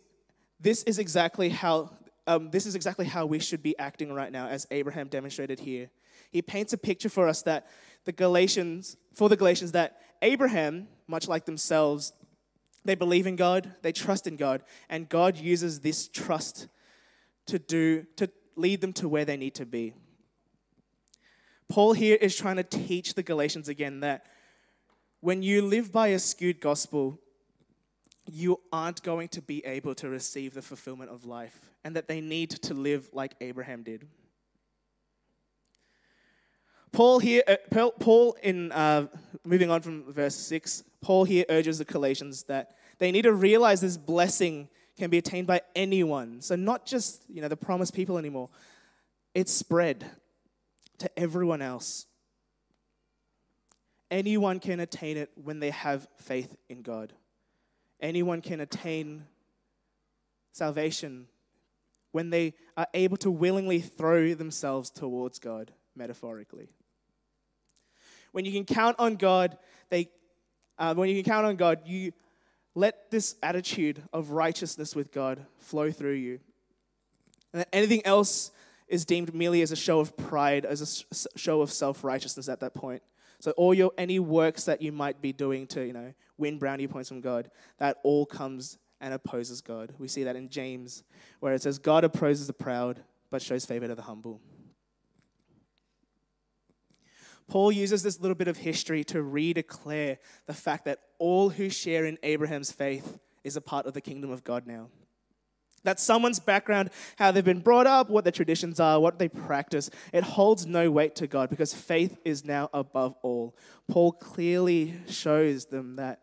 this 0.59 0.83
is 0.83 0.99
exactly 0.99 1.49
how 1.49 1.89
um, 2.27 2.51
this 2.51 2.65
is 2.65 2.75
exactly 2.75 3.05
how 3.05 3.25
we 3.25 3.39
should 3.39 3.63
be 3.63 3.77
acting 3.79 4.13
right 4.13 4.31
now, 4.31 4.47
as 4.47 4.67
Abraham 4.69 5.07
demonstrated 5.07 5.59
here. 5.61 5.89
He 6.29 6.41
paints 6.41 6.73
a 6.73 6.77
picture 6.77 7.09
for 7.09 7.27
us 7.27 7.41
that 7.43 7.67
the 8.03 8.11
Galatians, 8.11 8.97
for 9.13 9.29
the 9.29 9.37
Galatians, 9.37 9.71
that 9.71 10.01
Abraham, 10.21 10.87
much 11.07 11.27
like 11.27 11.45
themselves, 11.45 12.11
they 12.87 12.95
believe 12.95 13.27
in 13.27 13.35
God, 13.35 13.75
they 13.83 13.91
trust 13.91 14.25
in 14.25 14.37
God, 14.37 14.63
and 14.89 15.07
God 15.07 15.37
uses 15.37 15.81
this 15.81 16.07
trust 16.07 16.67
to 17.45 17.59
do 17.59 18.05
to 18.15 18.29
lead 18.55 18.81
them 18.81 18.93
to 18.93 19.07
where 19.07 19.25
they 19.25 19.37
need 19.37 19.53
to 19.55 19.65
be. 19.65 19.93
Paul 21.69 21.93
here 21.93 22.17
is 22.19 22.35
trying 22.35 22.55
to 22.55 22.63
teach 22.63 23.13
the 23.13 23.23
Galatians 23.23 23.67
again 23.67 23.99
that 23.99 24.25
when 25.19 25.43
you 25.43 25.61
live 25.61 25.91
by 25.91 26.07
a 26.07 26.19
skewed 26.19 26.61
gospel, 26.61 27.19
you 28.31 28.59
aren't 28.71 29.03
going 29.03 29.27
to 29.29 29.41
be 29.41 29.65
able 29.65 29.93
to 29.95 30.07
receive 30.09 30.53
the 30.53 30.61
fulfillment 30.61 31.11
of 31.11 31.25
life, 31.25 31.69
and 31.83 31.95
that 31.95 32.07
they 32.07 32.21
need 32.21 32.51
to 32.51 32.73
live 32.73 33.09
like 33.11 33.35
Abraham 33.41 33.83
did. 33.83 34.07
Paul 36.93 37.19
here, 37.19 37.43
uh, 37.47 37.89
Paul 37.99 38.37
in 38.41 38.71
uh, 38.71 39.07
moving 39.45 39.69
on 39.69 39.81
from 39.81 40.11
verse 40.11 40.35
six, 40.35 40.83
Paul 41.01 41.25
here 41.25 41.43
urges 41.49 41.79
the 41.79 41.85
Galatians 41.85 42.43
that 42.43 42.76
they 42.99 43.11
need 43.11 43.23
to 43.23 43.33
realize 43.33 43.81
this 43.81 43.97
blessing 43.97 44.69
can 44.97 45.09
be 45.09 45.17
attained 45.17 45.47
by 45.47 45.61
anyone. 45.75 46.41
So 46.41 46.55
not 46.55 46.85
just 46.85 47.21
you 47.29 47.41
know 47.41 47.47
the 47.47 47.57
promised 47.57 47.93
people 47.93 48.17
anymore. 48.17 48.49
It's 49.33 49.51
spread 49.51 50.05
to 50.99 51.19
everyone 51.19 51.61
else. 51.61 52.05
Anyone 54.09 54.59
can 54.59 54.79
attain 54.79 55.17
it 55.17 55.29
when 55.35 55.59
they 55.59 55.69
have 55.69 56.07
faith 56.17 56.55
in 56.69 56.81
God. 56.81 57.13
Anyone 57.99 58.41
can 58.41 58.61
attain 58.61 59.25
salvation 60.53 61.27
when 62.11 62.29
they 62.29 62.53
are 62.75 62.87
able 62.93 63.17
to 63.17 63.29
willingly 63.29 63.79
throw 63.79 64.33
themselves 64.33 64.89
towards 64.89 65.39
God, 65.39 65.71
metaphorically. 65.95 66.69
When 68.31 68.45
you 68.45 68.51
can 68.51 68.65
count 68.65 68.95
on 68.97 69.15
God, 69.15 69.57
they, 69.89 70.09
uh, 70.79 70.93
when 70.95 71.09
you 71.09 71.21
can 71.21 71.31
count 71.31 71.45
on 71.45 71.57
God, 71.57 71.81
you 71.85 72.13
let 72.77 73.09
this 73.09 73.35
attitude 73.41 74.03
of 74.13 74.29
righteousness 74.29 74.95
with 74.95 75.11
God 75.11 75.43
flow 75.57 75.91
through 75.91 76.13
you. 76.13 76.39
And 77.51 77.61
that 77.61 77.69
anything 77.73 78.05
else 78.05 78.51
is 78.87 79.03
deemed 79.03 79.33
merely 79.33 79.63
as 79.63 79.71
a 79.71 79.75
show 79.75 79.99
of 79.99 80.15
pride, 80.15 80.63
as 80.63 81.05
a 81.11 81.37
show 81.37 81.61
of 81.61 81.71
self 81.71 82.03
righteousness 82.03 82.47
at 82.47 82.59
that 82.59 82.75
point. 82.75 83.01
So 83.39 83.51
all 83.51 83.73
your 83.73 83.91
any 83.97 84.19
works 84.19 84.65
that 84.65 84.81
you 84.81 84.91
might 84.91 85.21
be 85.23 85.33
doing 85.33 85.65
to, 85.67 85.85
you 85.85 85.93
know, 85.93 86.13
win 86.37 86.59
brownie 86.59 86.87
points 86.87 87.09
from 87.09 87.19
God, 87.19 87.49
that 87.79 87.97
all 88.03 88.27
comes 88.27 88.77
and 89.01 89.11
opposes 89.11 89.61
God. 89.61 89.93
We 89.97 90.07
see 90.07 90.23
that 90.25 90.35
in 90.35 90.47
James, 90.47 91.03
where 91.39 91.53
it 91.53 91.63
says, 91.63 91.79
God 91.79 92.03
opposes 92.03 92.45
the 92.45 92.53
proud, 92.53 93.01
but 93.31 93.41
shows 93.41 93.65
favor 93.65 93.87
to 93.87 93.95
the 93.95 94.03
humble. 94.03 94.39
Paul 97.47 97.71
uses 97.71 98.03
this 98.03 98.19
little 98.19 98.35
bit 98.35 98.47
of 98.47 98.57
history 98.57 99.03
to 99.05 99.19
redeclare 99.19 100.17
the 100.45 100.53
fact 100.53 100.85
that 100.85 100.99
all 101.17 101.49
who 101.49 101.69
share 101.69 102.05
in 102.05 102.17
Abraham's 102.23 102.71
faith 102.71 103.19
is 103.43 103.55
a 103.55 103.61
part 103.61 103.85
of 103.85 103.93
the 103.93 104.01
kingdom 104.01 104.31
of 104.31 104.43
God 104.43 104.67
now. 104.67 104.89
That 105.83 105.99
someone's 105.99 106.39
background, 106.39 106.89
how 107.17 107.31
they've 107.31 107.45
been 107.45 107.61
brought 107.61 107.87
up, 107.87 108.09
what 108.09 108.25
their 108.25 108.31
traditions 108.31 108.79
are, 108.79 108.99
what 108.99 109.19
they 109.19 109.29
practice, 109.29 109.89
it 110.11 110.23
holds 110.23 110.65
no 110.65 110.91
weight 110.91 111.15
to 111.15 111.27
God 111.27 111.49
because 111.49 111.73
faith 111.73 112.17
is 112.25 112.43
now 112.43 112.69
above 112.73 113.15
all. 113.21 113.55
Paul 113.87 114.11
clearly 114.11 114.95
shows 115.07 115.65
them 115.65 115.95
that 115.95 116.19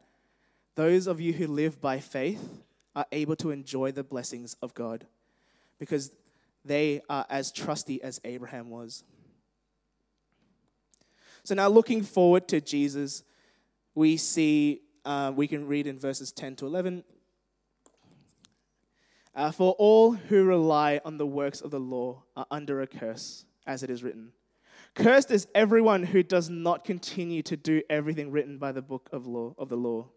those 0.74 1.06
of 1.06 1.20
you 1.20 1.32
who 1.32 1.46
live 1.46 1.80
by 1.80 2.00
faith 2.00 2.62
are 2.94 3.06
able 3.12 3.36
to 3.36 3.50
enjoy 3.50 3.92
the 3.92 4.04
blessings 4.04 4.54
of 4.60 4.74
God 4.74 5.06
because 5.78 6.10
they 6.64 7.00
are 7.08 7.24
as 7.30 7.50
trusty 7.50 8.02
as 8.02 8.20
Abraham 8.24 8.68
was. 8.68 9.04
So 11.44 11.54
now, 11.54 11.68
looking 11.68 12.02
forward 12.02 12.48
to 12.48 12.60
Jesus, 12.60 13.22
we 13.94 14.16
see, 14.16 14.80
uh, 15.04 15.32
we 15.34 15.46
can 15.46 15.66
read 15.66 15.86
in 15.86 15.98
verses 15.98 16.32
10 16.32 16.56
to 16.56 16.66
11 16.66 17.04
uh, 19.34 19.50
for 19.50 19.72
all 19.78 20.12
who 20.12 20.44
rely 20.44 21.00
on 21.04 21.18
the 21.18 21.26
works 21.26 21.60
of 21.60 21.70
the 21.70 21.80
law 21.80 22.22
are 22.36 22.46
under 22.50 22.80
a 22.80 22.86
curse, 22.86 23.44
as 23.66 23.82
it 23.82 23.90
is 23.90 24.02
written. 24.02 24.32
Cursed 24.94 25.30
is 25.30 25.48
everyone 25.54 26.04
who 26.04 26.22
does 26.22 26.48
not 26.48 26.84
continue 26.84 27.42
to 27.42 27.56
do 27.56 27.82
everything 27.90 28.30
written 28.30 28.58
by 28.58 28.70
the 28.70 28.82
book 28.82 29.08
of 29.12 29.26
law 29.26 29.54
of 29.58 29.68
the 29.68 29.76
law. 29.76 30.08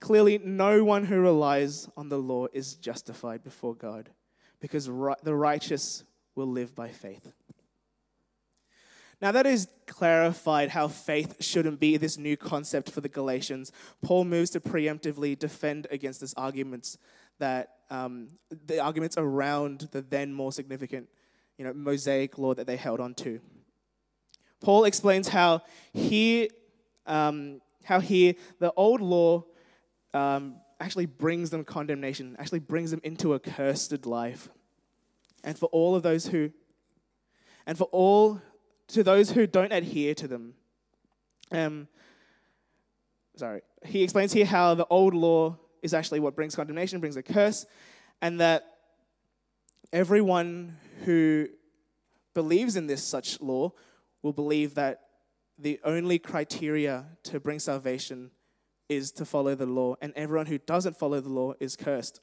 Clearly, 0.00 0.38
no 0.38 0.84
one 0.84 1.04
who 1.04 1.20
relies 1.20 1.88
on 1.96 2.08
the 2.08 2.18
law 2.18 2.46
is 2.52 2.74
justified 2.74 3.42
before 3.42 3.74
God, 3.74 4.10
because 4.60 4.86
the 4.86 5.34
righteous 5.34 6.04
will 6.34 6.48
live 6.48 6.74
by 6.74 6.88
faith. 6.88 7.32
Now, 9.22 9.30
that 9.30 9.46
is 9.46 9.68
clarified 9.86 10.70
how 10.70 10.88
faith 10.88 11.36
shouldn't 11.44 11.78
be 11.78 11.96
this 11.96 12.18
new 12.18 12.36
concept 12.36 12.90
for 12.90 13.00
the 13.00 13.08
Galatians. 13.08 13.70
Paul 14.02 14.24
moves 14.24 14.50
to 14.50 14.60
preemptively 14.60 15.38
defend 15.38 15.86
against 15.92 16.20
this 16.20 16.34
arguments 16.34 16.98
that 17.38 17.76
um, 17.88 18.30
the 18.66 18.80
arguments 18.80 19.16
around 19.16 19.88
the 19.92 20.02
then 20.02 20.32
more 20.32 20.50
significant, 20.50 21.08
you 21.56 21.64
know, 21.64 21.72
Mosaic 21.72 22.36
law 22.36 22.52
that 22.52 22.66
they 22.66 22.76
held 22.76 22.98
on 22.98 23.14
to. 23.14 23.40
Paul 24.60 24.84
explains 24.84 25.28
how 25.28 25.62
here, 25.92 26.48
um, 27.06 27.60
how 27.84 28.00
here 28.00 28.34
the 28.58 28.72
old 28.72 29.00
law 29.00 29.44
um, 30.14 30.56
actually 30.80 31.06
brings 31.06 31.50
them 31.50 31.64
condemnation, 31.64 32.34
actually 32.40 32.58
brings 32.58 32.90
them 32.90 33.00
into 33.04 33.34
a 33.34 33.38
cursed 33.38 34.04
life. 34.04 34.48
And 35.44 35.56
for 35.56 35.66
all 35.66 35.94
of 35.94 36.02
those 36.02 36.26
who, 36.26 36.50
and 37.66 37.78
for 37.78 37.88
all, 37.92 38.40
to 38.92 39.02
those 39.02 39.30
who 39.30 39.46
don't 39.46 39.72
adhere 39.72 40.14
to 40.14 40.28
them, 40.28 40.54
um, 41.50 41.88
sorry, 43.36 43.62
he 43.84 44.02
explains 44.02 44.32
here 44.32 44.46
how 44.46 44.74
the 44.74 44.86
old 44.86 45.14
law 45.14 45.56
is 45.82 45.94
actually 45.94 46.20
what 46.20 46.36
brings 46.36 46.54
condemnation, 46.54 47.00
brings 47.00 47.16
a 47.16 47.22
curse, 47.22 47.66
and 48.20 48.40
that 48.40 48.64
everyone 49.92 50.76
who 51.04 51.48
believes 52.34 52.76
in 52.76 52.86
this 52.86 53.02
such 53.02 53.40
law 53.40 53.72
will 54.22 54.32
believe 54.32 54.74
that 54.74 55.00
the 55.58 55.80
only 55.84 56.18
criteria 56.18 57.04
to 57.24 57.40
bring 57.40 57.58
salvation 57.58 58.30
is 58.88 59.10
to 59.12 59.24
follow 59.24 59.54
the 59.54 59.66
law, 59.66 59.94
and 60.00 60.12
everyone 60.16 60.46
who 60.46 60.58
doesn't 60.58 60.96
follow 60.96 61.20
the 61.20 61.28
law 61.28 61.52
is 61.60 61.76
cursed. 61.76 62.20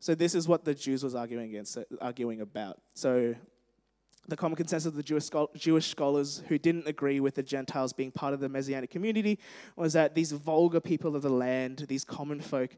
So 0.00 0.14
this 0.14 0.34
is 0.34 0.46
what 0.46 0.64
the 0.64 0.74
Jews 0.74 1.02
was 1.02 1.14
arguing 1.14 1.48
against, 1.48 1.78
arguing 2.00 2.40
about. 2.40 2.80
So 2.94 3.34
the 4.26 4.36
common 4.36 4.56
consensus 4.56 4.86
of 4.86 4.94
the 4.94 5.02
Jewish, 5.02 5.28
Jewish 5.56 5.90
scholars 5.90 6.42
who 6.48 6.58
didn't 6.58 6.86
agree 6.86 7.20
with 7.20 7.34
the 7.34 7.42
Gentiles 7.42 7.92
being 7.92 8.10
part 8.10 8.34
of 8.34 8.40
the 8.40 8.48
Messianic 8.48 8.90
community 8.90 9.38
was 9.76 9.92
that 9.92 10.14
these 10.14 10.32
vulgar 10.32 10.80
people 10.80 11.14
of 11.14 11.22
the 11.22 11.30
land, 11.30 11.84
these 11.88 12.04
common 12.04 12.40
folk, 12.40 12.76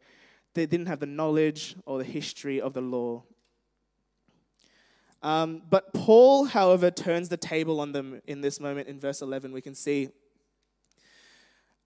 they 0.54 0.66
didn't 0.66 0.86
have 0.86 1.00
the 1.00 1.06
knowledge 1.06 1.76
or 1.84 1.98
the 1.98 2.04
history 2.04 2.60
of 2.60 2.72
the 2.72 2.80
law. 2.80 3.22
Um, 5.22 5.62
but 5.68 5.92
Paul, 5.92 6.44
however, 6.44 6.90
turns 6.90 7.28
the 7.28 7.36
table 7.36 7.80
on 7.80 7.92
them 7.92 8.20
in 8.26 8.40
this 8.40 8.60
moment 8.60 8.88
in 8.88 9.00
verse 9.00 9.22
11. 9.22 9.52
We 9.52 9.60
can 9.60 9.74
see 9.74 10.10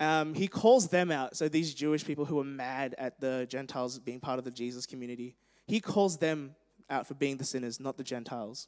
um, 0.00 0.32
he 0.32 0.48
calls 0.48 0.88
them 0.88 1.10
out. 1.10 1.36
So 1.36 1.48
these 1.48 1.74
Jewish 1.74 2.04
people 2.04 2.24
who 2.24 2.36
were 2.36 2.44
mad 2.44 2.94
at 2.96 3.20
the 3.20 3.46
Gentiles 3.48 3.98
being 3.98 4.18
part 4.18 4.38
of 4.38 4.44
the 4.44 4.50
Jesus 4.50 4.86
community, 4.86 5.36
he 5.66 5.80
calls 5.80 6.16
them 6.16 6.54
out 6.88 7.06
for 7.06 7.14
being 7.14 7.36
the 7.36 7.44
sinners, 7.44 7.78
not 7.78 7.98
the 7.98 8.02
Gentiles. 8.02 8.66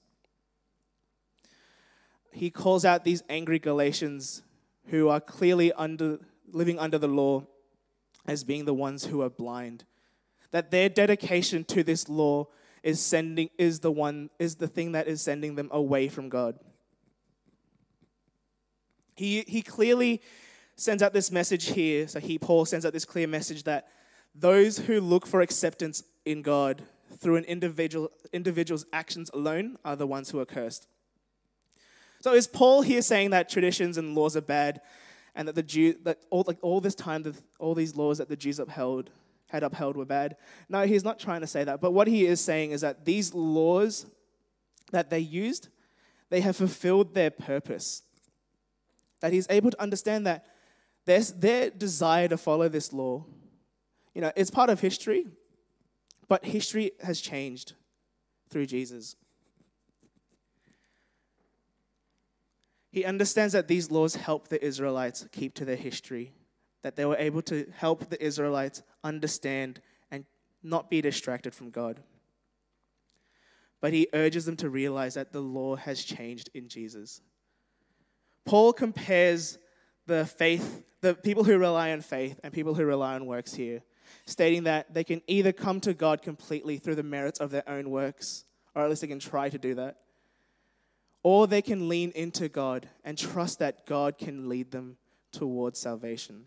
He 2.32 2.50
calls 2.50 2.84
out 2.84 3.04
these 3.04 3.22
angry 3.28 3.58
Galatians 3.58 4.42
who 4.86 5.08
are 5.08 5.20
clearly 5.20 5.72
under, 5.72 6.18
living 6.50 6.78
under 6.78 6.98
the 6.98 7.08
law 7.08 7.46
as 8.26 8.44
being 8.44 8.64
the 8.64 8.74
ones 8.74 9.06
who 9.06 9.22
are 9.22 9.30
blind. 9.30 9.84
That 10.50 10.70
their 10.70 10.88
dedication 10.88 11.64
to 11.64 11.82
this 11.82 12.08
law 12.08 12.48
is 12.82 13.00
sending 13.00 13.48
is 13.58 13.80
the 13.80 13.92
one 13.92 14.30
is 14.38 14.56
the 14.56 14.66
thing 14.66 14.92
that 14.92 15.06
is 15.06 15.22
sending 15.22 15.54
them 15.54 15.68
away 15.70 16.08
from 16.08 16.28
God. 16.28 16.58
He, 19.14 19.44
he 19.46 19.62
clearly 19.62 20.20
sends 20.76 21.02
out 21.02 21.12
this 21.12 21.30
message 21.30 21.66
here. 21.66 22.08
So 22.08 22.18
he, 22.18 22.38
Paul, 22.38 22.64
sends 22.64 22.84
out 22.84 22.92
this 22.92 23.04
clear 23.04 23.26
message 23.26 23.64
that 23.64 23.88
those 24.34 24.78
who 24.78 25.00
look 25.00 25.26
for 25.26 25.42
acceptance 25.42 26.02
in 26.24 26.42
God 26.42 26.82
through 27.18 27.36
an 27.36 27.44
individual, 27.44 28.10
individual's 28.32 28.86
actions 28.92 29.30
alone 29.34 29.76
are 29.84 29.96
the 29.96 30.06
ones 30.06 30.30
who 30.30 30.40
are 30.40 30.46
cursed. 30.46 30.88
So 32.22 32.34
is 32.34 32.46
Paul 32.46 32.82
here 32.82 33.02
saying 33.02 33.30
that 33.30 33.48
traditions 33.48 33.98
and 33.98 34.14
laws 34.14 34.36
are 34.36 34.42
bad 34.42 34.80
and 35.34 35.48
that 35.48 35.56
the 35.56 35.62
Jew, 35.62 35.96
that 36.04 36.20
all, 36.30 36.44
like 36.46 36.58
all 36.62 36.80
this 36.80 36.94
time, 36.94 37.24
the, 37.24 37.34
all 37.58 37.74
these 37.74 37.96
laws 37.96 38.18
that 38.18 38.28
the 38.28 38.36
Jews 38.36 38.60
upheld, 38.60 39.10
had 39.48 39.64
upheld 39.64 39.96
were 39.96 40.04
bad? 40.04 40.36
No, 40.68 40.86
he's 40.86 41.02
not 41.02 41.18
trying 41.18 41.40
to 41.40 41.48
say 41.48 41.64
that. 41.64 41.80
But 41.80 41.90
what 41.90 42.06
he 42.06 42.24
is 42.24 42.40
saying 42.40 42.70
is 42.70 42.82
that 42.82 43.04
these 43.04 43.34
laws 43.34 44.06
that 44.92 45.10
they 45.10 45.18
used, 45.18 45.66
they 46.30 46.42
have 46.42 46.56
fulfilled 46.56 47.12
their 47.12 47.32
purpose. 47.32 48.04
That 49.18 49.32
he's 49.32 49.48
able 49.50 49.72
to 49.72 49.82
understand 49.82 50.24
that 50.28 50.46
there's 51.06 51.32
their 51.32 51.70
desire 51.70 52.28
to 52.28 52.36
follow 52.36 52.68
this 52.68 52.92
law. 52.92 53.24
You 54.14 54.20
know, 54.20 54.30
it's 54.36 54.50
part 54.50 54.70
of 54.70 54.78
history, 54.78 55.26
but 56.28 56.44
history 56.44 56.92
has 57.02 57.20
changed 57.20 57.72
through 58.48 58.66
Jesus. 58.66 59.16
He 62.92 63.06
understands 63.06 63.54
that 63.54 63.68
these 63.68 63.90
laws 63.90 64.14
help 64.14 64.48
the 64.48 64.62
Israelites 64.62 65.26
keep 65.32 65.54
to 65.54 65.64
their 65.64 65.76
history, 65.76 66.32
that 66.82 66.94
they 66.94 67.06
were 67.06 67.16
able 67.16 67.40
to 67.42 67.66
help 67.74 68.10
the 68.10 68.22
Israelites 68.22 68.82
understand 69.02 69.80
and 70.10 70.26
not 70.62 70.90
be 70.90 71.00
distracted 71.00 71.54
from 71.54 71.70
God. 71.70 72.02
But 73.80 73.94
he 73.94 74.08
urges 74.12 74.44
them 74.44 74.56
to 74.56 74.68
realize 74.68 75.14
that 75.14 75.32
the 75.32 75.40
law 75.40 75.74
has 75.74 76.04
changed 76.04 76.50
in 76.52 76.68
Jesus. 76.68 77.22
Paul 78.44 78.74
compares 78.74 79.58
the 80.06 80.26
faith, 80.26 80.84
the 81.00 81.14
people 81.14 81.44
who 81.44 81.56
rely 81.56 81.92
on 81.92 82.02
faith 82.02 82.38
and 82.44 82.52
people 82.52 82.74
who 82.74 82.84
rely 82.84 83.14
on 83.14 83.24
works 83.24 83.54
here, 83.54 83.82
stating 84.26 84.64
that 84.64 84.92
they 84.92 85.02
can 85.02 85.22
either 85.26 85.52
come 85.52 85.80
to 85.80 85.94
God 85.94 86.20
completely 86.20 86.76
through 86.76 86.96
the 86.96 87.02
merits 87.02 87.40
of 87.40 87.50
their 87.50 87.66
own 87.66 87.88
works, 87.88 88.44
or 88.74 88.82
at 88.82 88.90
least 88.90 89.00
they 89.00 89.08
can 89.08 89.18
try 89.18 89.48
to 89.48 89.58
do 89.58 89.74
that, 89.76 89.96
or 91.22 91.46
they 91.46 91.62
can 91.62 91.88
lean 91.88 92.10
into 92.12 92.48
God 92.48 92.88
and 93.04 93.16
trust 93.16 93.58
that 93.58 93.86
God 93.86 94.18
can 94.18 94.48
lead 94.48 94.70
them 94.70 94.96
towards 95.32 95.78
salvation. 95.78 96.46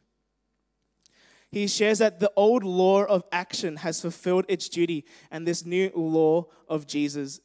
He 1.52 1.68
shares 1.68 2.00
that 2.00 2.20
the 2.20 2.32
old 2.36 2.64
law 2.64 3.04
of 3.04 3.24
action 3.32 3.78
has 3.78 4.02
fulfilled 4.02 4.46
its 4.48 4.68
duty, 4.68 5.06
and 5.32 5.48
this 5.48 5.66
new 5.66 5.90
law 5.96 6.48
of 6.68 6.86
Jesus 6.86 7.40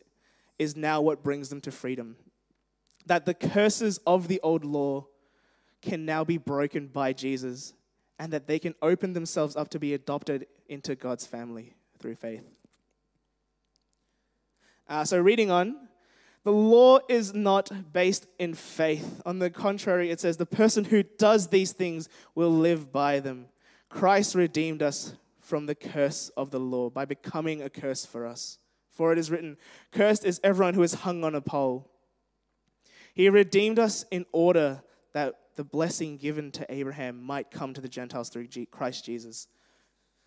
is 0.58 0.76
now 0.76 1.00
what 1.00 1.22
brings 1.22 1.48
them 1.48 1.60
to 1.60 1.70
freedom. 1.70 2.16
That 3.06 3.24
the 3.24 3.34
curses 3.34 3.98
of 4.06 4.28
the 4.28 4.40
old 4.42 4.64
law 4.64 5.06
can 5.80 6.04
now 6.04 6.24
be 6.24 6.38
broken 6.38 6.88
by 6.88 7.12
Jesus 7.12 7.72
and 8.18 8.32
that 8.32 8.46
they 8.46 8.58
can 8.58 8.74
open 8.82 9.14
themselves 9.14 9.56
up 9.56 9.70
to 9.70 9.78
be 9.78 9.94
adopted 9.94 10.46
into 10.68 10.94
God's 10.94 11.26
family 11.26 11.74
through 11.98 12.16
faith. 12.16 12.44
Uh, 14.86 15.04
so, 15.04 15.18
reading 15.18 15.50
on, 15.50 15.88
the 16.44 16.52
law 16.52 17.00
is 17.08 17.34
not 17.34 17.92
based 17.92 18.26
in 18.38 18.54
faith. 18.54 19.20
On 19.26 19.38
the 19.38 19.50
contrary, 19.50 20.10
it 20.10 20.20
says, 20.20 20.36
the 20.36 20.46
person 20.46 20.84
who 20.86 21.02
does 21.02 21.48
these 21.48 21.72
things 21.72 22.08
will 22.34 22.50
live 22.50 22.90
by 22.92 23.20
them. 23.20 23.46
Christ 23.90 24.34
redeemed 24.34 24.82
us 24.82 25.14
from 25.38 25.66
the 25.66 25.74
curse 25.74 26.30
of 26.36 26.50
the 26.50 26.60
law 26.60 26.88
by 26.88 27.04
becoming 27.04 27.60
a 27.60 27.68
curse 27.68 28.06
for 28.06 28.26
us. 28.26 28.58
For 28.90 29.12
it 29.12 29.18
is 29.18 29.30
written, 29.30 29.56
Cursed 29.92 30.24
is 30.24 30.40
everyone 30.42 30.74
who 30.74 30.82
is 30.82 30.94
hung 30.94 31.24
on 31.24 31.34
a 31.34 31.40
pole. 31.40 31.90
He 33.14 33.28
redeemed 33.28 33.78
us 33.78 34.04
in 34.10 34.24
order 34.32 34.82
that 35.12 35.34
the 35.56 35.64
blessing 35.64 36.16
given 36.16 36.50
to 36.52 36.66
Abraham 36.72 37.22
might 37.22 37.50
come 37.50 37.74
to 37.74 37.80
the 37.80 37.88
Gentiles 37.88 38.28
through 38.28 38.48
Christ 38.70 39.04
Jesus, 39.04 39.48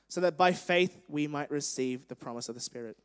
so 0.10 0.21
that 0.21 0.38
by 0.38 0.52
faith 0.52 0.99
we 1.08 1.28
might 1.28 1.49
receive 1.49 2.08
the 2.08 2.15
promise 2.15 2.49
of 2.49 2.56
the 2.56 2.62
Spirit. 2.62 2.97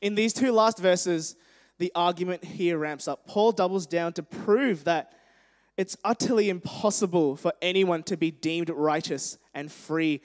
In 0.00 0.14
these 0.14 0.32
two 0.32 0.52
last 0.52 0.78
verses, 0.78 1.36
the 1.78 1.92
argument 1.94 2.44
here 2.44 2.78
ramps 2.78 3.08
up. 3.08 3.26
Paul 3.26 3.52
doubles 3.52 3.86
down 3.86 4.12
to 4.14 4.22
prove 4.22 4.84
that 4.84 5.12
it's 5.76 5.96
utterly 6.04 6.50
impossible 6.50 7.36
for 7.36 7.52
anyone 7.62 8.02
to 8.04 8.16
be 8.16 8.30
deemed 8.30 8.68
righteous 8.70 9.38
and 9.54 9.72
free 9.72 10.20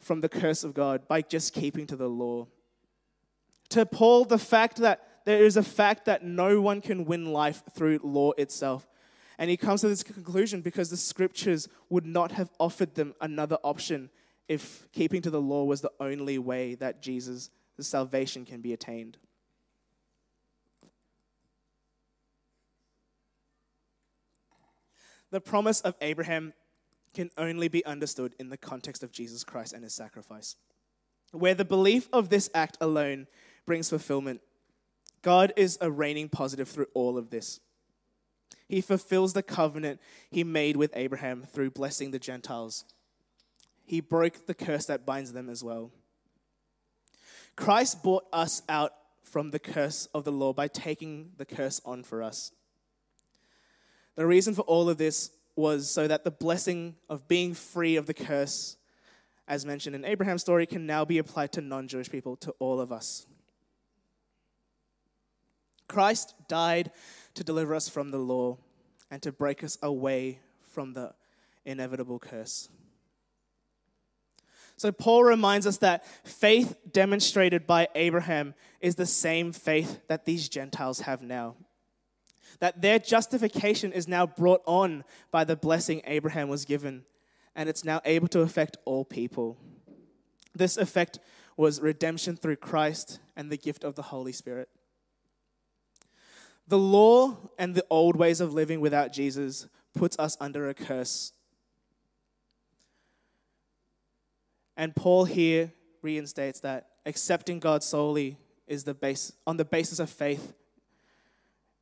from 0.00 0.20
the 0.20 0.28
curse 0.28 0.62
of 0.62 0.74
God 0.74 1.08
by 1.08 1.22
just 1.22 1.52
keeping 1.52 1.86
to 1.88 1.96
the 1.96 2.08
law. 2.08 2.46
To 3.70 3.84
Paul, 3.84 4.24
the 4.24 4.38
fact 4.38 4.76
that 4.78 5.04
there 5.24 5.44
is 5.44 5.56
a 5.56 5.62
fact 5.62 6.04
that 6.06 6.24
no 6.24 6.60
one 6.60 6.80
can 6.80 7.04
win 7.04 7.32
life 7.32 7.62
through 7.72 8.00
law 8.02 8.32
itself. 8.32 8.88
And 9.36 9.50
he 9.50 9.56
comes 9.56 9.82
to 9.82 9.88
this 9.88 10.02
conclusion 10.02 10.62
because 10.62 10.90
the 10.90 10.96
scriptures 10.96 11.68
would 11.90 12.06
not 12.06 12.32
have 12.32 12.50
offered 12.58 12.94
them 12.94 13.14
another 13.20 13.58
option 13.62 14.10
if 14.48 14.88
keeping 14.92 15.20
to 15.22 15.30
the 15.30 15.40
law 15.40 15.64
was 15.64 15.80
the 15.80 15.92
only 16.00 16.38
way 16.38 16.74
that 16.76 17.02
Jesus' 17.02 17.50
salvation 17.86 18.44
can 18.44 18.60
be 18.60 18.72
attained. 18.72 19.18
The 25.30 25.40
promise 25.40 25.80
of 25.82 25.94
Abraham 26.00 26.54
can 27.14 27.30
only 27.36 27.68
be 27.68 27.84
understood 27.84 28.34
in 28.38 28.48
the 28.48 28.56
context 28.56 29.02
of 29.02 29.12
Jesus 29.12 29.44
Christ 29.44 29.72
and 29.72 29.82
his 29.82 29.94
sacrifice, 29.94 30.56
where 31.32 31.54
the 31.54 31.64
belief 31.64 32.08
of 32.12 32.28
this 32.28 32.48
act 32.54 32.78
alone 32.80 33.26
brings 33.66 33.90
fulfillment 33.90 34.40
God 35.22 35.52
is 35.56 35.78
a 35.80 35.90
reigning 35.90 36.28
positive 36.28 36.68
through 36.68 36.86
all 36.94 37.18
of 37.18 37.30
this. 37.30 37.60
He 38.68 38.80
fulfills 38.80 39.32
the 39.32 39.42
covenant 39.42 40.00
he 40.30 40.44
made 40.44 40.76
with 40.76 40.92
Abraham 40.94 41.42
through 41.42 41.70
blessing 41.70 42.10
the 42.10 42.18
Gentiles. 42.18 42.84
He 43.84 44.00
broke 44.00 44.46
the 44.46 44.54
curse 44.54 44.86
that 44.86 45.06
binds 45.06 45.32
them 45.32 45.48
as 45.48 45.64
well. 45.64 45.90
Christ 47.58 48.04
bought 48.04 48.24
us 48.32 48.62
out 48.68 48.92
from 49.24 49.50
the 49.50 49.58
curse 49.58 50.06
of 50.14 50.22
the 50.22 50.30
law 50.30 50.52
by 50.52 50.68
taking 50.68 51.32
the 51.38 51.44
curse 51.44 51.80
on 51.84 52.04
for 52.04 52.22
us. 52.22 52.52
The 54.14 54.26
reason 54.26 54.54
for 54.54 54.62
all 54.62 54.88
of 54.88 54.96
this 54.96 55.32
was 55.56 55.90
so 55.90 56.06
that 56.06 56.22
the 56.22 56.30
blessing 56.30 56.94
of 57.10 57.26
being 57.26 57.54
free 57.54 57.96
of 57.96 58.06
the 58.06 58.14
curse, 58.14 58.76
as 59.48 59.66
mentioned 59.66 59.96
in 59.96 60.04
Abraham's 60.04 60.42
story, 60.42 60.66
can 60.66 60.86
now 60.86 61.04
be 61.04 61.18
applied 61.18 61.50
to 61.54 61.60
non 61.60 61.88
Jewish 61.88 62.08
people, 62.08 62.36
to 62.36 62.54
all 62.60 62.80
of 62.80 62.92
us. 62.92 63.26
Christ 65.88 66.34
died 66.46 66.92
to 67.34 67.42
deliver 67.42 67.74
us 67.74 67.88
from 67.88 68.12
the 68.12 68.18
law 68.18 68.58
and 69.10 69.20
to 69.22 69.32
break 69.32 69.64
us 69.64 69.76
away 69.82 70.38
from 70.70 70.92
the 70.92 71.12
inevitable 71.64 72.20
curse. 72.20 72.68
So, 74.78 74.92
Paul 74.92 75.24
reminds 75.24 75.66
us 75.66 75.78
that 75.78 76.06
faith 76.24 76.78
demonstrated 76.92 77.66
by 77.66 77.88
Abraham 77.96 78.54
is 78.80 78.94
the 78.94 79.06
same 79.06 79.52
faith 79.52 80.00
that 80.06 80.24
these 80.24 80.48
Gentiles 80.48 81.00
have 81.00 81.20
now. 81.20 81.56
That 82.60 82.80
their 82.80 83.00
justification 83.00 83.92
is 83.92 84.06
now 84.06 84.24
brought 84.24 84.62
on 84.66 85.02
by 85.32 85.42
the 85.42 85.56
blessing 85.56 86.00
Abraham 86.04 86.48
was 86.48 86.64
given, 86.64 87.02
and 87.56 87.68
it's 87.68 87.84
now 87.84 88.00
able 88.04 88.28
to 88.28 88.42
affect 88.42 88.76
all 88.84 89.04
people. 89.04 89.58
This 90.54 90.76
effect 90.76 91.18
was 91.56 91.80
redemption 91.80 92.36
through 92.36 92.56
Christ 92.56 93.18
and 93.36 93.50
the 93.50 93.56
gift 93.56 93.82
of 93.82 93.96
the 93.96 94.02
Holy 94.02 94.32
Spirit. 94.32 94.68
The 96.68 96.78
law 96.78 97.36
and 97.58 97.74
the 97.74 97.84
old 97.90 98.14
ways 98.14 98.40
of 98.40 98.54
living 98.54 98.80
without 98.80 99.12
Jesus 99.12 99.66
puts 99.92 100.16
us 100.20 100.36
under 100.40 100.68
a 100.68 100.74
curse. 100.74 101.32
And 104.78 104.94
Paul 104.94 105.24
here 105.24 105.72
reinstates 106.02 106.60
that 106.60 106.86
accepting 107.04 107.58
God 107.58 107.82
solely 107.82 108.38
is 108.68 108.84
the 108.84 108.94
base 108.94 109.32
on 109.44 109.56
the 109.56 109.64
basis 109.64 109.98
of 109.98 110.08
faith 110.08 110.54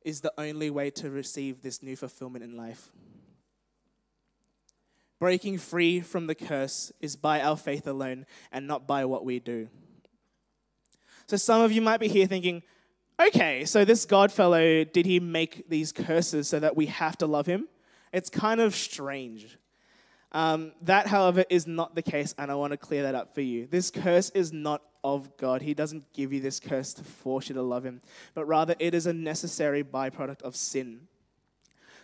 is 0.03 0.21
the 0.21 0.33
only 0.37 0.71
way 0.71 0.89
to 0.89 1.11
receive 1.11 1.61
this 1.61 1.83
new 1.83 1.95
fulfillment 1.95 2.43
in 2.43 2.57
life. 2.57 2.89
Breaking 5.19 5.59
free 5.59 5.99
from 5.99 6.25
the 6.25 6.33
curse 6.33 6.91
is 6.99 7.15
by 7.15 7.39
our 7.41 7.55
faith 7.55 7.85
alone 7.85 8.25
and 8.51 8.67
not 8.67 8.87
by 8.87 9.05
what 9.05 9.23
we 9.23 9.39
do. 9.39 9.67
So 11.27 11.37
some 11.37 11.61
of 11.61 11.71
you 11.71 11.81
might 11.81 11.99
be 11.99 12.07
here 12.07 12.25
thinking, 12.25 12.63
okay, 13.21 13.65
so 13.65 13.85
this 13.85 14.05
God 14.05 14.31
fellow, 14.31 14.83
did 14.83 15.05
he 15.05 15.19
make 15.19 15.69
these 15.69 15.91
curses 15.91 16.47
so 16.47 16.59
that 16.59 16.75
we 16.75 16.87
have 16.87 17.17
to 17.19 17.27
love 17.27 17.45
him? 17.45 17.67
It's 18.11 18.29
kind 18.29 18.61
of 18.61 18.75
strange. 18.75 19.57
Um, 20.37 20.73
that, 20.83 21.07
however, 21.07 21.45
is 21.49 21.65
not 21.65 21.95
the 21.95 22.03
case, 22.03 22.35
and 22.37 22.51
I 22.51 22.53
want 22.53 22.69
to 22.69 22.77
clear 22.77 23.01
that 23.01 23.15
up 23.15 23.33
for 23.33 23.41
you. 23.41 23.65
This 23.65 23.89
curse 23.89 24.29
is 24.35 24.53
not 24.53 24.83
of 25.03 25.35
God. 25.35 25.63
He 25.63 25.73
doesn't 25.73 26.13
give 26.13 26.31
you 26.31 26.39
this 26.39 26.59
curse 26.59 26.93
to 26.93 27.03
force 27.03 27.49
you 27.49 27.55
to 27.55 27.63
love 27.63 27.83
Him, 27.83 28.03
but 28.35 28.45
rather 28.45 28.75
it 28.77 28.93
is 28.93 29.07
a 29.07 29.13
necessary 29.13 29.83
byproduct 29.83 30.43
of 30.43 30.55
sin. 30.55 31.07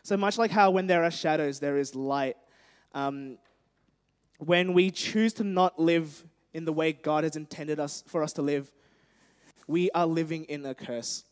So 0.02 0.18
much 0.18 0.40
like 0.40 0.50
how 0.50 0.72
when 0.72 0.88
there 0.88 1.04
are 1.04 1.12
shadows, 1.12 1.60
there 1.60 1.78
is 1.78 1.94
light. 1.94 2.36
Um, 2.96 3.38
when 4.40 4.74
we 4.74 4.90
choose 4.90 5.34
to 5.34 5.44
not 5.44 5.80
live 5.80 6.26
in 6.56 6.66
the 6.66 6.74
way 6.74 6.92
God 6.92 7.26
has 7.26 7.36
intended 7.36 7.80
us 7.80 8.04
for 8.08 8.24
us 8.24 8.34
to 8.34 8.42
live, 8.42 8.72
we 9.68 9.92
are 9.92 10.08
living 10.08 10.46
in 10.46 10.66
a 10.66 10.74
curse. 10.74 11.24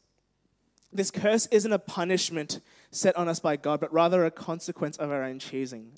This 0.93 1.09
curse 1.09 1.47
isn't 1.47 1.73
a 1.73 1.79
punishment 1.79 2.59
set 2.91 3.15
on 3.17 3.27
us 3.27 3.39
by 3.39 3.55
God, 3.55 3.79
but 3.79 3.91
rather 3.91 4.23
a 4.23 4.29
consequence 4.29 4.97
of 4.97 5.09
our 5.09 5.23
own 5.23 5.39
choosing. 5.39 5.93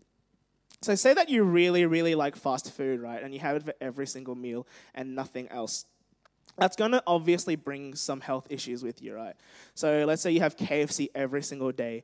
So, 0.83 0.95
say 0.95 1.13
that 1.13 1.29
you 1.29 1.43
really, 1.43 1.85
really 1.85 2.13
like 2.13 2.35
fast 2.35 2.73
food, 2.73 2.99
right? 2.99 3.23
And 3.23 3.33
you 3.33 3.39
have 3.39 3.55
it 3.55 3.63
for 3.63 3.73
every 3.79 4.05
single 4.05 4.35
meal 4.35 4.67
and 4.93 5.15
nothing 5.15 5.47
else. 5.47 5.85
That's 6.57 6.75
going 6.75 6.91
to 6.91 7.01
obviously 7.07 7.55
bring 7.55 7.95
some 7.95 8.19
health 8.19 8.47
issues 8.49 8.83
with 8.83 9.01
you, 9.01 9.15
right? 9.15 9.35
So, 9.75 10.03
let's 10.05 10.21
say 10.21 10.31
you 10.31 10.41
have 10.41 10.57
KFC 10.57 11.07
every 11.15 11.41
single 11.41 11.71
day 11.71 12.03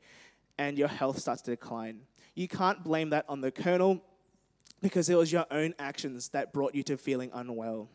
and 0.58 0.78
your 0.78 0.88
health 0.88 1.20
starts 1.20 1.42
to 1.44 1.52
decline. 1.52 2.02
You 2.36 2.48
can't 2.48 2.82
blame 2.82 3.10
that 3.10 3.26
on 3.28 3.42
the 3.42 3.52
colonel 3.52 4.02
because 4.82 5.10
it 5.10 5.16
was 5.16 5.30
your 5.30 5.46
own 5.52 5.74
actions 5.78 6.30
that 6.30 6.54
brought 6.54 6.74
you 6.74 6.84
to 6.84 6.96
feeling 6.96 7.32
unwell. 7.34 7.90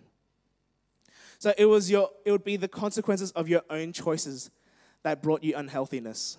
So 1.38 1.54
it 1.56 1.64
was 1.64 1.90
your 1.90 2.10
it 2.26 2.30
would 2.30 2.44
be 2.44 2.56
the 2.56 2.68
consequences 2.68 3.30
of 3.32 3.48
your 3.48 3.62
own 3.70 3.92
choices 3.92 4.50
that 5.02 5.22
brought 5.22 5.42
you 5.42 5.56
unhealthiness. 5.56 6.36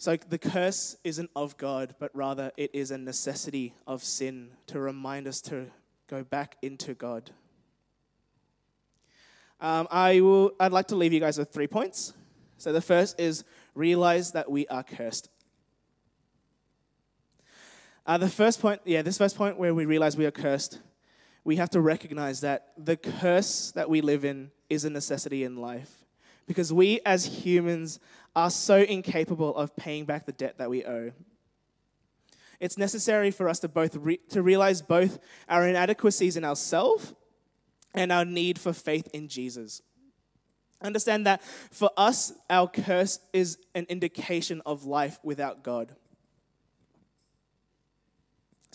So 0.00 0.16
the 0.16 0.38
curse 0.38 0.96
isn't 1.02 1.28
of 1.34 1.56
God, 1.56 1.96
but 1.98 2.12
rather 2.14 2.52
it 2.56 2.70
is 2.72 2.92
a 2.92 2.98
necessity 2.98 3.74
of 3.84 4.04
sin 4.04 4.50
to 4.68 4.78
remind 4.78 5.26
us 5.26 5.40
to 5.42 5.66
go 6.08 6.22
back 6.22 6.56
into 6.62 6.94
God. 6.94 7.32
Um, 9.60 9.88
I 9.90 10.20
will. 10.20 10.52
I'd 10.60 10.70
like 10.70 10.86
to 10.88 10.96
leave 10.96 11.12
you 11.12 11.18
guys 11.18 11.36
with 11.36 11.50
three 11.50 11.66
points. 11.66 12.12
So 12.58 12.72
the 12.72 12.80
first 12.80 13.18
is 13.18 13.42
realize 13.74 14.30
that 14.32 14.48
we 14.48 14.68
are 14.68 14.84
cursed. 14.84 15.30
Uh, 18.06 18.18
the 18.18 18.28
first 18.28 18.60
point, 18.62 18.80
yeah, 18.84 19.02
this 19.02 19.18
first 19.18 19.36
point 19.36 19.58
where 19.58 19.74
we 19.74 19.84
realize 19.84 20.16
we 20.16 20.26
are 20.26 20.30
cursed, 20.30 20.78
we 21.42 21.56
have 21.56 21.70
to 21.70 21.80
recognize 21.80 22.40
that 22.42 22.68
the 22.78 22.96
curse 22.96 23.72
that 23.72 23.90
we 23.90 24.00
live 24.00 24.24
in 24.24 24.52
is 24.70 24.84
a 24.84 24.90
necessity 24.90 25.42
in 25.42 25.56
life. 25.56 25.97
Because 26.48 26.72
we 26.72 27.00
as 27.06 27.44
humans 27.44 28.00
are 28.34 28.50
so 28.50 28.78
incapable 28.78 29.54
of 29.54 29.76
paying 29.76 30.04
back 30.04 30.26
the 30.26 30.32
debt 30.32 30.58
that 30.58 30.68
we 30.68 30.84
owe. 30.84 31.12
It's 32.58 32.76
necessary 32.76 33.30
for 33.30 33.48
us 33.48 33.60
to 33.60 33.68
both 33.68 33.94
re- 33.94 34.20
to 34.30 34.42
realize 34.42 34.82
both 34.82 35.20
our 35.48 35.68
inadequacies 35.68 36.36
in 36.36 36.44
ourselves 36.44 37.14
and 37.94 38.10
our 38.10 38.24
need 38.24 38.58
for 38.58 38.72
faith 38.72 39.08
in 39.12 39.28
Jesus. 39.28 39.82
Understand 40.82 41.26
that 41.26 41.42
for 41.70 41.90
us, 41.96 42.32
our 42.50 42.68
curse 42.68 43.20
is 43.32 43.58
an 43.74 43.86
indication 43.88 44.62
of 44.66 44.84
life 44.84 45.18
without 45.22 45.62
God. 45.62 45.94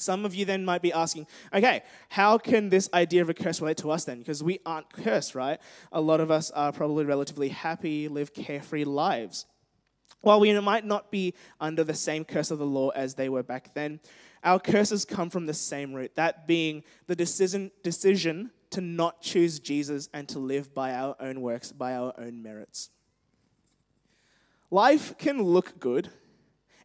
Some 0.04 0.26
of 0.26 0.36
you 0.36 0.46
then 0.46 0.66
might 0.66 0.82
be 0.82 0.92
asking, 0.92 1.28
okay, 1.54 1.84
how 2.10 2.38
can 2.38 2.70
this 2.70 2.90
idea 2.94 3.22
of 3.22 3.30
a 3.30 3.34
curse 3.34 3.62
relate 3.62 3.78
to 3.78 3.92
us 3.92 4.06
then? 4.06 4.20
Because 4.20 4.44
we 4.44 4.60
aren't 4.66 4.92
cursed, 4.92 5.36
right? 5.36 5.60
A 5.92 6.02
lot 6.02 6.20
of 6.20 6.30
us 6.30 6.52
are 6.52 6.72
probably 6.72 7.06
relatively 7.06 7.50
happy, 7.50 8.08
live 8.08 8.34
carefree 8.34 8.86
lives. 8.86 9.46
While 10.22 10.40
we 10.40 10.58
might 10.60 10.86
not 10.86 11.12
be 11.12 11.34
under 11.60 11.84
the 11.84 11.94
same 11.94 12.24
curse 12.24 12.52
of 12.52 12.60
the 12.60 12.66
law 12.66 12.90
as 12.90 13.16
they 13.16 13.30
were 13.30 13.44
back 13.44 13.74
then, 13.74 14.00
our 14.44 14.60
curses 14.60 15.06
come 15.06 15.30
from 15.30 15.46
the 15.46 15.54
same 15.54 15.94
root, 15.94 16.16
that 16.16 16.48
being 16.48 16.84
the 17.08 17.16
decision, 17.16 17.72
decision 17.82 18.52
to 18.72 18.82
not 18.82 19.22
choose 19.22 19.60
Jesus 19.60 20.10
and 20.14 20.28
to 20.30 20.40
live 20.40 20.74
by 20.74 20.94
our 20.94 21.16
own 21.20 21.42
works, 21.42 21.72
by 21.72 21.96
our 21.96 22.14
own 22.18 22.42
merits. 22.42 22.90
Life 24.72 25.18
can 25.18 25.42
look 25.42 25.80
good. 25.80 26.10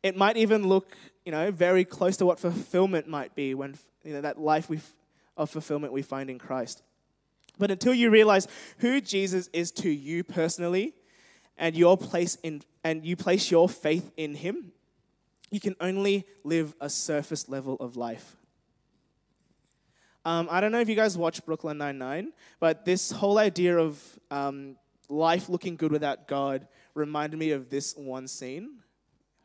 It 0.02 0.16
might 0.16 0.36
even 0.36 0.68
look 0.68 0.94
you 1.28 1.32
know, 1.32 1.50
very 1.50 1.84
close 1.84 2.16
to 2.16 2.24
what 2.24 2.40
fulfillment 2.40 3.06
might 3.06 3.34
be 3.34 3.52
when, 3.52 3.76
you 4.02 4.14
know, 4.14 4.22
that 4.22 4.40
life 4.40 4.70
of 5.36 5.50
fulfillment 5.50 5.92
we 5.92 6.00
find 6.00 6.30
in 6.30 6.38
Christ. 6.38 6.82
But 7.58 7.70
until 7.70 7.92
you 7.92 8.08
realize 8.08 8.48
who 8.78 9.02
Jesus 9.02 9.50
is 9.52 9.70
to 9.72 9.90
you 9.90 10.24
personally 10.24 10.94
and 11.58 11.76
your 11.76 11.98
place 11.98 12.36
in 12.42 12.62
and 12.82 13.04
you 13.04 13.14
place 13.14 13.50
your 13.50 13.68
faith 13.68 14.10
in 14.16 14.36
him, 14.36 14.72
you 15.50 15.60
can 15.60 15.76
only 15.82 16.24
live 16.44 16.74
a 16.80 16.88
surface 16.88 17.46
level 17.46 17.76
of 17.78 17.94
life. 17.94 18.34
Um, 20.24 20.48
I 20.50 20.62
don't 20.62 20.72
know 20.72 20.80
if 20.80 20.88
you 20.88 20.96
guys 20.96 21.18
watch 21.18 21.44
Brooklyn 21.44 21.76
Nine-Nine, 21.76 22.32
but 22.58 22.86
this 22.86 23.10
whole 23.10 23.36
idea 23.36 23.76
of 23.76 24.02
um, 24.30 24.76
life 25.10 25.50
looking 25.50 25.76
good 25.76 25.92
without 25.92 26.26
God 26.26 26.66
reminded 26.94 27.38
me 27.38 27.50
of 27.50 27.68
this 27.68 27.94
one 27.98 28.26
scene. 28.28 28.78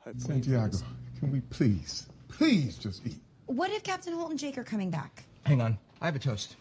Hopefully 0.04 0.42
Santiago, 0.42 0.78
can 1.18 1.32
we 1.32 1.40
please, 1.42 2.08
please 2.28 2.78
just 2.78 3.06
eat? 3.08 3.20
What 3.46 3.72
if 3.72 3.84
Captain 3.84 4.14
Holt 4.14 4.32
and 4.32 4.40
Jake 4.40 4.58
are 4.58 4.64
coming 4.64 4.90
back? 4.90 5.24
Hang 5.46 5.62
on. 5.62 5.78
I 6.02 6.06
have 6.06 6.16
a 6.16 6.20
toast. 6.20 6.58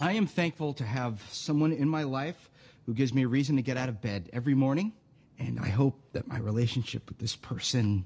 I 0.00 0.12
am 0.12 0.26
thankful 0.26 0.74
to 0.74 0.84
have 0.84 1.22
someone 1.30 1.72
in 1.72 1.88
my 1.88 2.02
life 2.02 2.50
who 2.86 2.94
gives 2.94 3.14
me 3.14 3.22
a 3.22 3.28
reason 3.28 3.54
to 3.56 3.62
get 3.62 3.76
out 3.76 3.88
of 3.88 4.00
bed 4.00 4.28
every 4.32 4.54
morning, 4.54 4.92
and 5.38 5.60
I 5.60 5.68
hope 5.68 6.00
that 6.12 6.26
my 6.26 6.38
relationship 6.38 7.08
with 7.08 7.18
this 7.18 7.36
person 7.36 8.04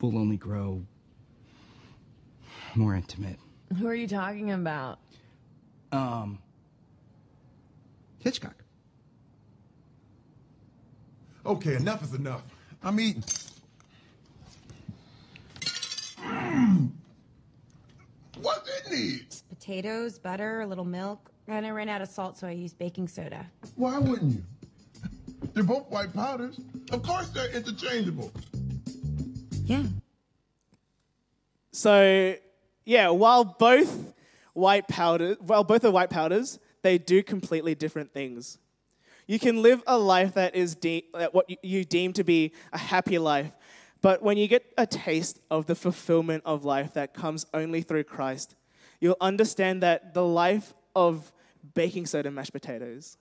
will 0.00 0.16
only 0.16 0.36
grow 0.36 0.84
more 2.76 2.94
intimate. 2.94 3.38
Who 3.78 3.88
are 3.88 3.94
you 3.94 4.06
talking 4.06 4.52
about? 4.52 5.00
Um, 5.90 6.38
Hitchcock. 8.20 8.54
Okay, 11.44 11.74
enough 11.74 12.04
is 12.04 12.14
enough. 12.14 12.42
I'm 12.84 12.98
eating. 12.98 13.24
Mm. 16.20 16.90
What 18.40 18.66
it 18.66 18.90
needs? 18.90 19.42
Potatoes, 19.48 20.18
butter, 20.18 20.62
a 20.62 20.66
little 20.66 20.84
milk. 20.84 21.30
And 21.48 21.66
I 21.66 21.70
ran 21.70 21.88
out 21.88 22.02
of 22.02 22.08
salt, 22.08 22.38
so 22.38 22.46
I 22.46 22.52
used 22.52 22.78
baking 22.78 23.08
soda. 23.08 23.46
Why 23.76 23.98
wouldn't 23.98 24.34
you? 24.34 24.44
They're 25.54 25.64
both 25.64 25.90
white 25.90 26.12
powders. 26.14 26.58
Of 26.92 27.02
course 27.02 27.28
they're 27.28 27.50
interchangeable. 27.50 28.32
Yeah. 29.64 29.82
So, 31.72 32.36
yeah, 32.84 33.08
while 33.08 33.44
both 33.44 34.14
white 34.54 34.88
powders, 34.88 35.36
while 35.40 35.64
both 35.64 35.84
are 35.84 35.90
white 35.90 36.10
powders, 36.10 36.58
they 36.82 36.96
do 36.98 37.22
completely 37.22 37.74
different 37.74 38.12
things. 38.12 38.58
You 39.32 39.38
can 39.38 39.62
live 39.62 39.82
a 39.86 39.96
life 39.96 40.34
that 40.34 40.54
is 40.54 40.74
de- 40.74 41.06
what 41.30 41.46
you 41.64 41.86
deem 41.86 42.12
to 42.12 42.22
be 42.22 42.52
a 42.70 42.76
happy 42.76 43.18
life, 43.18 43.56
but 44.02 44.22
when 44.22 44.36
you 44.36 44.46
get 44.46 44.62
a 44.76 44.86
taste 44.86 45.40
of 45.50 45.64
the 45.64 45.74
fulfillment 45.74 46.42
of 46.44 46.66
life 46.66 46.92
that 46.92 47.14
comes 47.14 47.46
only 47.54 47.80
through 47.80 48.04
Christ, 48.04 48.54
you'll 49.00 49.16
understand 49.22 49.82
that 49.82 50.12
the 50.12 50.22
life 50.22 50.74
of 50.94 51.32
baking 51.72 52.04
soda 52.04 52.28
and 52.28 52.36
mashed 52.36 52.52
potatoes, 52.52 53.16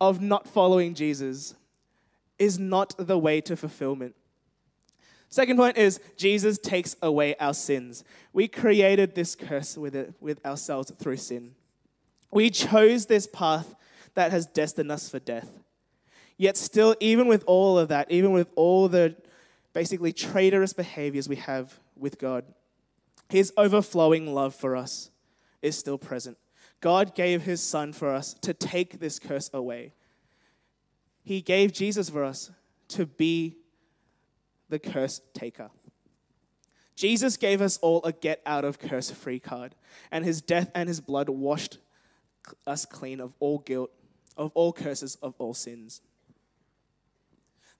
of 0.00 0.20
not 0.20 0.46
following 0.46 0.94
Jesus, 0.94 1.56
is 2.38 2.56
not 2.60 2.94
the 2.96 3.18
way 3.18 3.40
to 3.40 3.56
fulfillment. 3.56 4.14
Second 5.28 5.56
point 5.56 5.76
is 5.76 5.98
Jesus 6.16 6.56
takes 6.56 6.94
away 7.02 7.34
our 7.40 7.54
sins. 7.54 8.04
We 8.32 8.46
created 8.46 9.16
this 9.16 9.34
curse 9.34 9.76
with, 9.76 9.96
it, 9.96 10.14
with 10.20 10.46
ourselves 10.46 10.92
through 11.00 11.16
sin. 11.16 11.56
We 12.30 12.48
chose 12.48 13.06
this 13.06 13.26
path 13.26 13.74
that 14.16 14.32
has 14.32 14.46
destined 14.46 14.90
us 14.90 15.08
for 15.08 15.20
death. 15.20 15.48
Yet, 16.36 16.56
still, 16.56 16.96
even 17.00 17.28
with 17.28 17.44
all 17.46 17.78
of 17.78 17.88
that, 17.88 18.10
even 18.10 18.32
with 18.32 18.48
all 18.56 18.88
the 18.88 19.14
basically 19.72 20.12
traitorous 20.12 20.72
behaviors 20.72 21.28
we 21.28 21.36
have 21.36 21.78
with 21.96 22.18
God, 22.18 22.44
His 23.28 23.52
overflowing 23.56 24.34
love 24.34 24.54
for 24.54 24.76
us 24.76 25.10
is 25.62 25.78
still 25.78 25.98
present. 25.98 26.36
God 26.80 27.14
gave 27.14 27.42
His 27.42 27.62
Son 27.62 27.92
for 27.92 28.12
us 28.12 28.34
to 28.42 28.52
take 28.52 28.98
this 28.98 29.18
curse 29.18 29.48
away. 29.54 29.92
He 31.22 31.40
gave 31.40 31.72
Jesus 31.72 32.10
for 32.10 32.24
us 32.24 32.50
to 32.88 33.06
be 33.06 33.56
the 34.68 34.78
curse 34.78 35.20
taker. 35.34 35.70
Jesus 36.94 37.36
gave 37.36 37.60
us 37.60 37.78
all 37.78 38.02
a 38.04 38.12
get 38.12 38.40
out 38.46 38.64
of 38.64 38.78
curse 38.78 39.10
free 39.10 39.38
card, 39.38 39.74
and 40.10 40.24
his 40.24 40.40
death 40.40 40.70
and 40.74 40.88
his 40.88 41.00
blood 41.00 41.28
washed 41.28 41.78
us 42.66 42.86
clean 42.86 43.20
of 43.20 43.34
all 43.38 43.58
guilt, 43.58 43.90
of 44.36 44.50
all 44.54 44.72
curses, 44.72 45.16
of 45.22 45.34
all 45.38 45.54
sins 45.54 46.00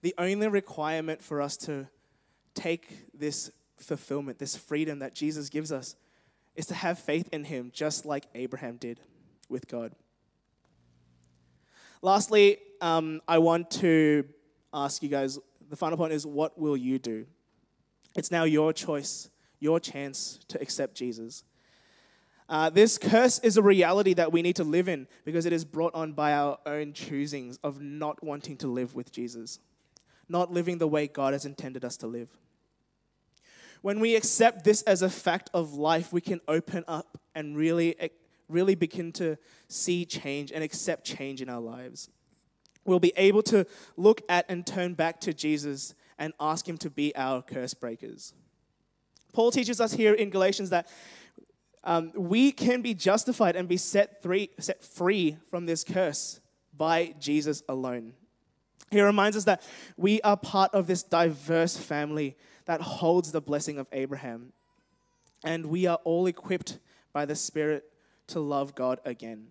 the 0.01 0.13
only 0.17 0.47
requirement 0.47 1.21
for 1.21 1.41
us 1.41 1.57
to 1.57 1.87
take 2.53 3.05
this 3.13 3.51
fulfillment, 3.77 4.39
this 4.39 4.55
freedom 4.55 4.99
that 4.99 5.13
Jesus 5.13 5.49
gives 5.49 5.71
us, 5.71 5.95
is 6.55 6.65
to 6.67 6.73
have 6.73 6.99
faith 6.99 7.29
in 7.31 7.43
Him, 7.43 7.71
just 7.73 8.05
like 8.05 8.25
Abraham 8.35 8.77
did 8.77 8.99
with 9.49 9.67
God. 9.67 9.93
Lastly, 12.01 12.57
um, 12.81 13.21
I 13.27 13.39
want 13.39 13.71
to 13.71 14.25
ask 14.73 15.01
you 15.01 15.09
guys 15.09 15.39
the 15.69 15.75
final 15.75 15.97
point 15.97 16.13
is 16.13 16.25
what 16.25 16.57
will 16.57 16.77
you 16.77 16.99
do? 16.99 17.25
It's 18.15 18.31
now 18.31 18.43
your 18.43 18.71
choice, 18.73 19.29
your 19.59 19.79
chance 19.79 20.39
to 20.47 20.61
accept 20.61 20.95
Jesus. 20.95 21.43
Uh, 22.49 22.69
this 22.69 22.97
curse 22.97 23.39
is 23.39 23.57
a 23.57 23.61
reality 23.61 24.13
that 24.13 24.31
we 24.31 24.41
need 24.41 24.55
to 24.55 24.63
live 24.63 24.87
in 24.87 25.07
because 25.25 25.45
it 25.45 25.51
is 25.51 25.65
brought 25.65 25.93
on 25.93 26.13
by 26.13 26.33
our 26.33 26.57
own 26.65 26.93
choosings 26.93 27.59
of 27.63 27.81
not 27.81 28.23
wanting 28.23 28.55
to 28.57 28.67
live 28.67 28.95
with 28.95 29.11
Jesus, 29.11 29.59
not 30.29 30.51
living 30.51 30.77
the 30.77 30.87
way 30.87 31.07
God 31.07 31.33
has 31.33 31.45
intended 31.45 31.83
us 31.83 31.97
to 31.97 32.07
live. 32.07 32.29
When 33.81 33.99
we 33.99 34.15
accept 34.15 34.63
this 34.63 34.81
as 34.83 35.01
a 35.01 35.09
fact 35.09 35.49
of 35.53 35.73
life, 35.73 36.13
we 36.13 36.21
can 36.21 36.39
open 36.47 36.85
up 36.87 37.17
and 37.35 37.55
really, 37.55 37.95
really 38.47 38.75
begin 38.75 39.11
to 39.13 39.37
see 39.67 40.05
change 40.05 40.51
and 40.51 40.63
accept 40.63 41.05
change 41.05 41.41
in 41.41 41.49
our 41.49 41.61
lives. 41.61 42.09
We'll 42.85 42.99
be 42.99 43.13
able 43.17 43.43
to 43.43 43.67
look 43.97 44.21
at 44.29 44.45
and 44.47 44.65
turn 44.65 44.93
back 44.93 45.19
to 45.21 45.33
Jesus 45.33 45.93
and 46.17 46.33
ask 46.39 46.67
Him 46.67 46.77
to 46.79 46.89
be 46.89 47.13
our 47.15 47.41
curse 47.41 47.73
breakers. 47.73 48.33
Paul 49.33 49.51
teaches 49.51 49.79
us 49.79 49.93
here 49.93 50.13
in 50.13 50.29
Galatians 50.29 50.69
that 50.71 50.87
um, 51.87 52.11
we 52.15 52.51
can 52.51 52.81
be 52.81 52.93
justified 52.93 53.55
and 53.55 53.65
be 53.65 53.77
set, 53.77 54.21
set 54.59 54.83
free 54.83 55.37
from 55.49 55.65
this 55.65 55.85
curse 55.85 56.41
by 56.75 57.15
Jesus 57.17 57.63
alone. 57.69 58.11
He 58.91 59.01
reminds 59.01 59.37
us 59.37 59.45
that 59.45 59.61
we 59.95 60.19
are 60.21 60.35
part 60.35 60.73
of 60.73 60.85
this 60.85 61.01
diverse 61.01 61.77
family 61.77 62.35
that 62.65 62.81
holds 62.81 63.31
the 63.31 63.39
blessing 63.39 63.79
of 63.79 63.87
Abraham. 63.93 64.51
And 65.45 65.67
we 65.67 65.85
are 65.85 65.99
all 66.03 66.27
equipped 66.27 66.77
by 67.13 67.25
the 67.25 67.37
Spirit 67.37 67.85
to 68.27 68.41
love 68.41 68.75
God 68.75 68.99
again. 69.05 69.47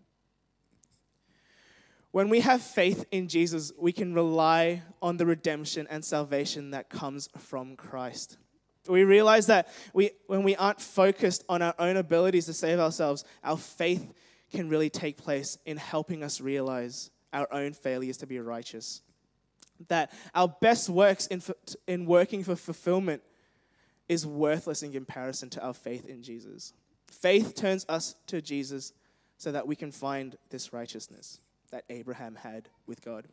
When 2.11 2.29
we 2.29 2.40
have 2.40 2.61
faith 2.61 3.07
in 3.11 3.29
Jesus, 3.29 3.72
we 3.79 3.92
can 3.92 4.12
rely 4.12 4.83
on 5.01 5.16
the 5.16 5.25
redemption 5.25 5.87
and 5.88 6.05
salvation 6.05 6.70
that 6.72 6.90
comes 6.90 7.31
from 7.38 7.77
Christ. 7.77 8.37
We 8.88 9.05
realize 9.05 9.46
that 9.46 9.68
we, 9.92 10.11
when 10.27 10.42
we 10.42 10.57
aren't 10.57 10.81
focused 10.81 11.44
on 11.49 11.62
our 11.62 11.75
own 11.79 11.96
abilities 11.96 12.46
to 12.46 12.53
save 12.53 12.79
ourselves, 12.79 13.25
our 13.42 13.57
faith 13.57 14.12
can 14.51 14.68
really 14.68 14.90
take 14.90 15.16
place 15.16 15.59
in 15.66 15.77
helping 15.77 16.22
us 16.22 16.40
realize 16.40 17.11
our 17.33 17.49
own 17.53 17.72
failures 17.72 18.16
to 18.18 18.27
be 18.27 18.38
righteous 18.38 19.03
that 19.88 20.12
our 20.35 20.49
best 20.49 20.88
works 20.88 21.27
in, 21.27 21.42
in 21.87 22.07
working 22.07 22.44
for 22.44 22.57
fulfillment 22.57 23.22
is 24.09 24.27
worthless 24.27 24.83
in 24.83 24.92
comparison 24.92 25.51
to 25.51 25.64
our 25.64 25.75
faith 25.75 26.09
in 26.09 26.22
Jesus. 26.22 26.72
Faith 27.11 27.55
turns 27.55 27.85
us 27.88 28.14
to 28.27 28.40
Jesus 28.40 28.92
so 29.37 29.53
that 29.53 29.66
we 29.66 29.77
can 29.77 29.90
find 29.90 30.37
this 30.51 30.72
righteousness 30.72 31.40
that 31.70 31.85
Abraham 31.90 32.37
had 32.37 32.68
with 32.87 33.05
God. 33.05 33.27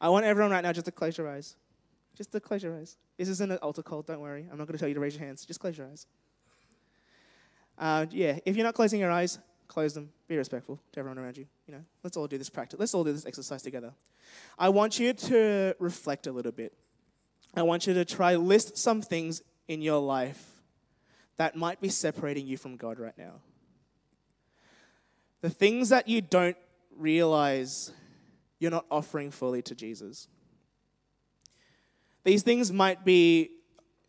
I 0.00 0.08
want 0.08 0.26
everyone 0.26 0.50
right 0.50 0.62
now 0.62 0.72
just 0.72 0.86
to 0.86 0.92
close 0.92 1.16
your 1.16 1.28
eyes. 1.28 1.56
Just 2.16 2.32
to 2.32 2.40
close 2.40 2.62
your 2.62 2.76
eyes. 2.76 2.96
This 3.18 3.28
isn't 3.28 3.52
an 3.52 3.58
altar 3.58 3.82
call, 3.82 4.02
don't 4.02 4.20
worry. 4.20 4.48
I'm 4.50 4.58
not 4.58 4.66
going 4.66 4.72
to 4.72 4.78
tell 4.78 4.88
you 4.88 4.94
to 4.94 5.00
raise 5.00 5.14
your 5.14 5.24
hands. 5.24 5.44
Just 5.44 5.60
close 5.60 5.76
your 5.76 5.86
eyes. 5.86 6.06
Uh, 7.78 8.06
yeah, 8.10 8.38
if 8.46 8.56
you're 8.56 8.64
not 8.64 8.74
closing 8.74 9.00
your 9.00 9.10
eyes, 9.10 9.38
close 9.68 9.92
them, 9.92 10.10
be 10.26 10.36
respectful 10.36 10.80
to 10.92 11.00
everyone 11.00 11.18
around 11.18 11.36
you. 11.36 11.46
You 11.66 11.74
know, 11.74 11.84
let's 12.02 12.16
all 12.16 12.26
do 12.26 12.38
this 12.38 12.48
practice. 12.48 12.80
Let's 12.80 12.94
all 12.94 13.04
do 13.04 13.12
this 13.12 13.26
exercise 13.26 13.62
together. 13.62 13.92
I 14.58 14.70
want 14.70 14.98
you 14.98 15.12
to 15.12 15.76
reflect 15.78 16.26
a 16.26 16.32
little 16.32 16.52
bit. 16.52 16.72
I 17.54 17.62
want 17.62 17.86
you 17.86 17.94
to 17.94 18.04
try 18.04 18.34
list 18.36 18.78
some 18.78 19.02
things 19.02 19.42
in 19.68 19.82
your 19.82 20.00
life 20.00 20.62
that 21.36 21.54
might 21.54 21.80
be 21.80 21.90
separating 21.90 22.46
you 22.46 22.56
from 22.56 22.76
God 22.76 22.98
right 22.98 23.16
now. 23.18 23.40
The 25.42 25.50
things 25.50 25.90
that 25.90 26.08
you 26.08 26.22
don't 26.22 26.56
realize 26.96 27.92
you're 28.58 28.70
not 28.70 28.86
offering 28.90 29.30
fully 29.30 29.60
to 29.62 29.74
Jesus. 29.74 30.28
These 32.26 32.42
things 32.42 32.72
might 32.72 33.04
be 33.04 33.52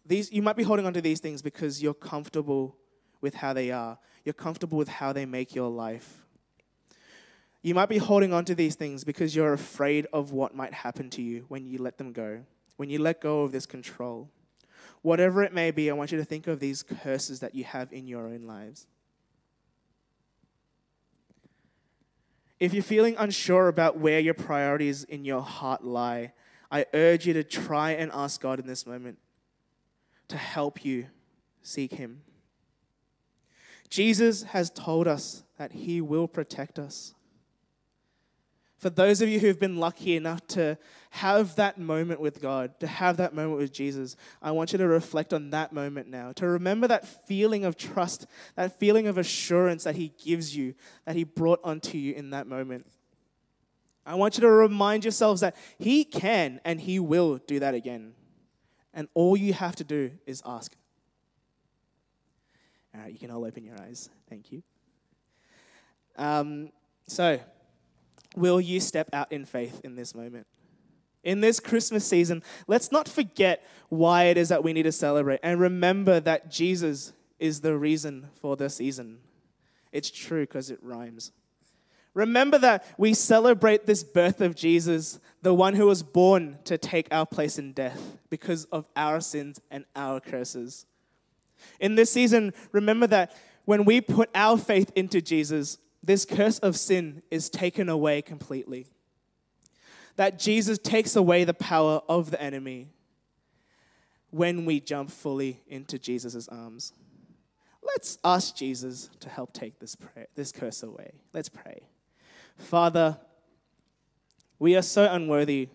these 0.03 0.31
you 0.31 0.41
might 0.41 0.55
be 0.55 0.63
holding 0.63 0.87
on 0.87 0.93
to 0.93 1.01
these 1.01 1.19
things 1.19 1.43
because 1.43 1.83
you're 1.83 1.93
comfortable 1.93 2.75
with 3.21 3.35
how 3.35 3.53
they 3.53 3.69
are 3.69 3.99
you're 4.25 4.33
comfortable 4.33 4.75
with 4.75 4.87
how 4.87 5.13
they 5.13 5.25
make 5.27 5.53
your 5.53 5.69
life. 5.69 6.25
You 7.61 7.75
might 7.75 7.89
be 7.89 7.99
holding 7.99 8.33
on 8.33 8.43
to 8.45 8.55
these 8.55 8.73
things 8.73 9.03
because 9.03 9.35
you're 9.35 9.53
afraid 9.53 10.07
of 10.11 10.31
what 10.31 10.55
might 10.55 10.73
happen 10.73 11.11
to 11.11 11.21
you 11.21 11.45
when 11.47 11.67
you 11.67 11.77
let 11.77 11.99
them 11.99 12.11
go, 12.11 12.41
when 12.77 12.89
you 12.89 12.97
let 12.97 13.21
go 13.21 13.43
of 13.43 13.51
this 13.51 13.67
control. 13.67 14.31
Whatever 15.03 15.43
it 15.43 15.53
may 15.53 15.69
be, 15.69 15.91
I 15.91 15.93
want 15.93 16.11
you 16.11 16.17
to 16.17 16.25
think 16.25 16.47
of 16.47 16.59
these 16.59 16.81
curses 16.81 17.39
that 17.41 17.53
you 17.53 17.65
have 17.65 17.93
in 17.93 18.07
your 18.07 18.27
own 18.27 18.41
lives. 18.41 18.87
If 22.59 22.73
you're 22.73 22.81
feeling 22.81 23.15
unsure 23.17 23.67
about 23.67 23.97
where 23.97 24.19
your 24.19 24.33
priorities 24.33 25.03
in 25.03 25.23
your 25.23 25.41
heart 25.41 25.85
lie, 25.85 26.33
I 26.71 26.85
urge 26.93 27.25
you 27.25 27.33
to 27.33 27.43
try 27.43 27.91
and 27.91 28.11
ask 28.13 28.41
God 28.41 28.59
in 28.59 28.67
this 28.67 28.85
moment 28.85 29.17
to 30.27 30.37
help 30.37 30.83
you 30.83 31.07
seek 31.61 31.93
Him. 31.93 32.21
Jesus 33.89 34.43
has 34.43 34.69
told 34.69 35.07
us 35.07 35.43
that 35.57 35.71
he 35.71 36.01
will 36.01 36.27
protect 36.27 36.77
us. 36.79 37.13
For 38.77 38.91
those 38.91 39.21
of 39.21 39.29
you 39.29 39.39
who've 39.39 39.59
been 39.59 39.77
lucky 39.77 40.15
enough 40.15 40.45
to 40.49 40.77
have 41.09 41.55
that 41.55 41.79
moment 41.79 42.19
with 42.19 42.39
God, 42.39 42.79
to 42.79 42.85
have 42.85 43.17
that 43.17 43.33
moment 43.33 43.57
with 43.57 43.73
Jesus, 43.73 44.15
I 44.39 44.51
want 44.51 44.71
you 44.71 44.77
to 44.77 44.87
reflect 44.87 45.33
on 45.33 45.49
that 45.49 45.73
moment 45.73 46.09
now, 46.09 46.31
to 46.33 46.45
remember 46.45 46.87
that 46.87 47.07
feeling 47.07 47.65
of 47.65 47.75
trust, 47.75 48.27
that 48.55 48.77
feeling 48.77 49.07
of 49.07 49.17
assurance 49.17 49.83
that 49.85 49.95
He 49.95 50.13
gives 50.23 50.55
you, 50.55 50.75
that 51.05 51.15
He 51.15 51.23
brought 51.23 51.59
onto 51.63 51.97
you 51.97 52.13
in 52.13 52.29
that 52.31 52.45
moment. 52.45 52.85
I 54.07 54.15
want 54.15 54.37
you 54.37 54.41
to 54.41 54.49
remind 54.49 55.03
yourselves 55.03 55.41
that 55.41 55.55
He 55.77 56.05
can 56.05 56.61
and 56.63 56.79
He 56.79 56.97
will 56.97 57.39
do 57.45 57.59
that 57.59 57.75
again. 57.75 58.13
And 58.93 59.09
all 59.13 59.35
you 59.35 59.53
have 59.53 59.75
to 59.75 59.83
do 59.83 60.11
is 60.25 60.41
ask. 60.45 60.73
All 62.95 63.01
right, 63.01 63.11
you 63.11 63.19
can 63.19 63.29
all 63.29 63.45
open 63.45 63.65
your 63.65 63.79
eyes. 63.79 64.09
Thank 64.29 64.51
you. 64.51 64.63
Um, 66.17 66.71
so, 67.05 67.39
will 68.35 68.61
you 68.61 68.79
step 68.79 69.09
out 69.11 69.31
in 69.31 69.45
faith 69.45 69.81
in 69.83 69.95
this 69.95 70.15
moment? 70.15 70.47
In 71.23 71.41
this 71.41 71.59
Christmas 71.59 72.07
season, 72.07 72.41
let's 72.65 72.91
not 72.91 73.09
forget 73.09 73.67
why 73.89 74.25
it 74.25 74.37
is 74.37 74.49
that 74.49 74.63
we 74.63 74.71
need 74.71 74.83
to 74.83 74.91
celebrate 74.91 75.41
and 75.43 75.59
remember 75.59 76.21
that 76.21 76.49
Jesus 76.49 77.11
is 77.39 77.59
the 77.59 77.77
reason 77.77 78.29
for 78.35 78.55
the 78.55 78.69
season. 78.69 79.19
It's 79.91 80.09
true 80.09 80.43
because 80.43 80.71
it 80.71 80.79
rhymes. 80.81 81.33
Remember 82.17 82.57
that 82.57 82.83
we 82.97 83.13
celebrate 83.13 83.85
this 83.85 84.03
birth 84.03 84.41
of 84.41 84.55
Jesus, 84.55 85.19
the 85.43 85.53
one 85.53 85.75
who 85.75 85.85
was 85.85 86.01
born 86.01 86.57
to 86.63 86.75
take 86.75 87.07
our 87.11 87.27
place 87.27 87.59
in 87.59 87.73
death 87.73 88.17
because 88.31 88.65
of 88.65 88.87
our 88.95 89.21
sins 89.21 89.61
and 89.69 89.85
our 89.95 90.19
curses. 90.19 90.87
In 91.79 91.93
this 91.93 92.11
season, 92.11 92.53
remember 92.71 93.05
that 93.05 93.35
when 93.65 93.85
we 93.85 94.01
put 94.01 94.31
our 94.33 94.57
faith 94.57 94.91
into 94.95 95.21
Jesus, 95.21 95.77
this 96.01 96.25
curse 96.25 96.57
of 96.57 96.75
sin 96.75 97.21
is 97.29 97.51
taken 97.51 97.87
away 97.87 98.23
completely. 98.23 98.87
That 100.15 100.39
Jesus 100.39 100.79
takes 100.79 101.15
away 101.15 101.43
the 101.43 101.53
power 101.53 102.01
of 102.09 102.31
the 102.31 102.41
enemy 102.41 102.87
when 104.31 104.65
we 104.65 104.79
jump 104.79 105.11
fully 105.11 105.61
into 105.67 105.99
Jesus' 105.99 106.47
arms. 106.47 106.93
Let's 107.83 108.17
ask 108.23 108.55
Jesus 108.55 109.11
to 109.19 109.29
help 109.29 109.53
take 109.53 109.77
this, 109.77 109.95
prayer, 109.95 110.25
this 110.33 110.51
curse 110.51 110.81
away. 110.81 111.11
Let's 111.31 111.49
pray. 111.49 111.83
Father, 112.57 113.17
we 114.59 114.75
are 114.75 114.81
so 114.81 115.11
unworthy 115.11 115.69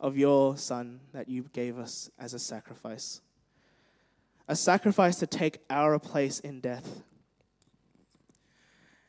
of 0.00 0.16
your 0.16 0.56
Son 0.56 1.00
that 1.12 1.28
you 1.28 1.46
gave 1.52 1.78
us 1.78 2.10
as 2.18 2.34
a 2.34 2.38
sacrifice 2.38 3.20
a 4.48 4.56
sacrifice 4.56 5.16
to 5.16 5.26
take 5.26 5.58
our 5.68 5.98
place 5.98 6.40
in 6.40 6.60
death. 6.60 7.02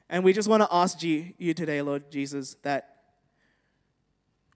And 0.10 0.24
we 0.24 0.34
just 0.34 0.50
want 0.50 0.62
to 0.64 0.68
ask 0.72 1.02
you, 1.02 1.34
today, 1.40 1.82
Lord 1.82 2.12
Jesus, 2.12 2.56
that 2.64 2.98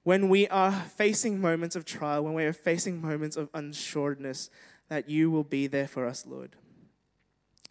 when 0.04 0.28
we 0.28 0.48
are 0.50 0.72
facing 0.72 1.40
moments 1.40 1.78
of 1.78 1.86
trial, 1.86 2.24
when 2.24 2.34
we 2.34 2.44
are 2.44 2.54
facing 2.54 3.02
moments 3.02 3.38
of 3.38 3.50
unsureness, 3.54 4.50
that 4.90 5.10
you 5.10 5.32
will 5.32 5.46
be 5.46 5.68
there 5.68 5.88
for 5.88 6.06
us, 6.06 6.26
Lord. 6.28 6.58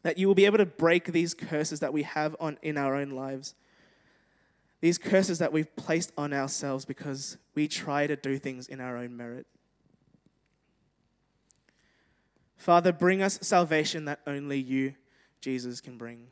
That 0.03 0.17
you 0.17 0.27
will 0.27 0.35
be 0.35 0.47
able 0.47 0.59
to 0.59 0.67
break 0.67 1.07
these 1.07 1.35
curses 1.35 1.81
that 1.81 1.93
we 1.93 2.05
have 2.05 2.35
on 2.41 2.59
in 2.63 2.79
our 2.79 2.95
own 2.95 3.11
lives. 3.11 3.55
These 4.83 4.99
curses 4.99 5.39
that 5.39 5.53
we've 5.53 5.75
placed 5.77 6.13
on 6.19 6.33
ourselves 6.33 6.85
because 6.85 7.39
we 7.55 7.69
try 7.69 8.09
to 8.09 8.17
do 8.17 8.37
things 8.37 8.67
in 8.67 8.81
our 8.81 8.97
own 8.97 9.17
merit. 9.17 9.47
Father, 12.57 12.93
bring 12.93 13.23
us 13.23 13.39
salvation 13.43 14.07
that 14.07 14.21
only 14.27 14.59
you, 14.59 14.95
Jesus, 15.41 15.81
can 15.81 15.97
bring. 15.97 16.27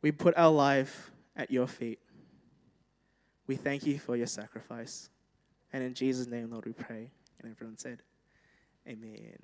We 0.00 0.12
put 0.12 0.36
our 0.36 0.50
life 0.50 1.10
at 1.34 1.50
your 1.50 1.66
feet. 1.66 1.98
We 3.48 3.56
thank 3.56 3.84
you 3.84 3.98
for 3.98 4.16
your 4.16 4.28
sacrifice. 4.28 5.10
And 5.72 5.82
in 5.82 5.94
Jesus' 5.94 6.28
name, 6.28 6.52
Lord, 6.52 6.66
we 6.66 6.72
pray. 6.72 7.10
And 7.42 7.50
everyone 7.50 7.78
said, 7.78 7.98
Amen. 8.86 9.38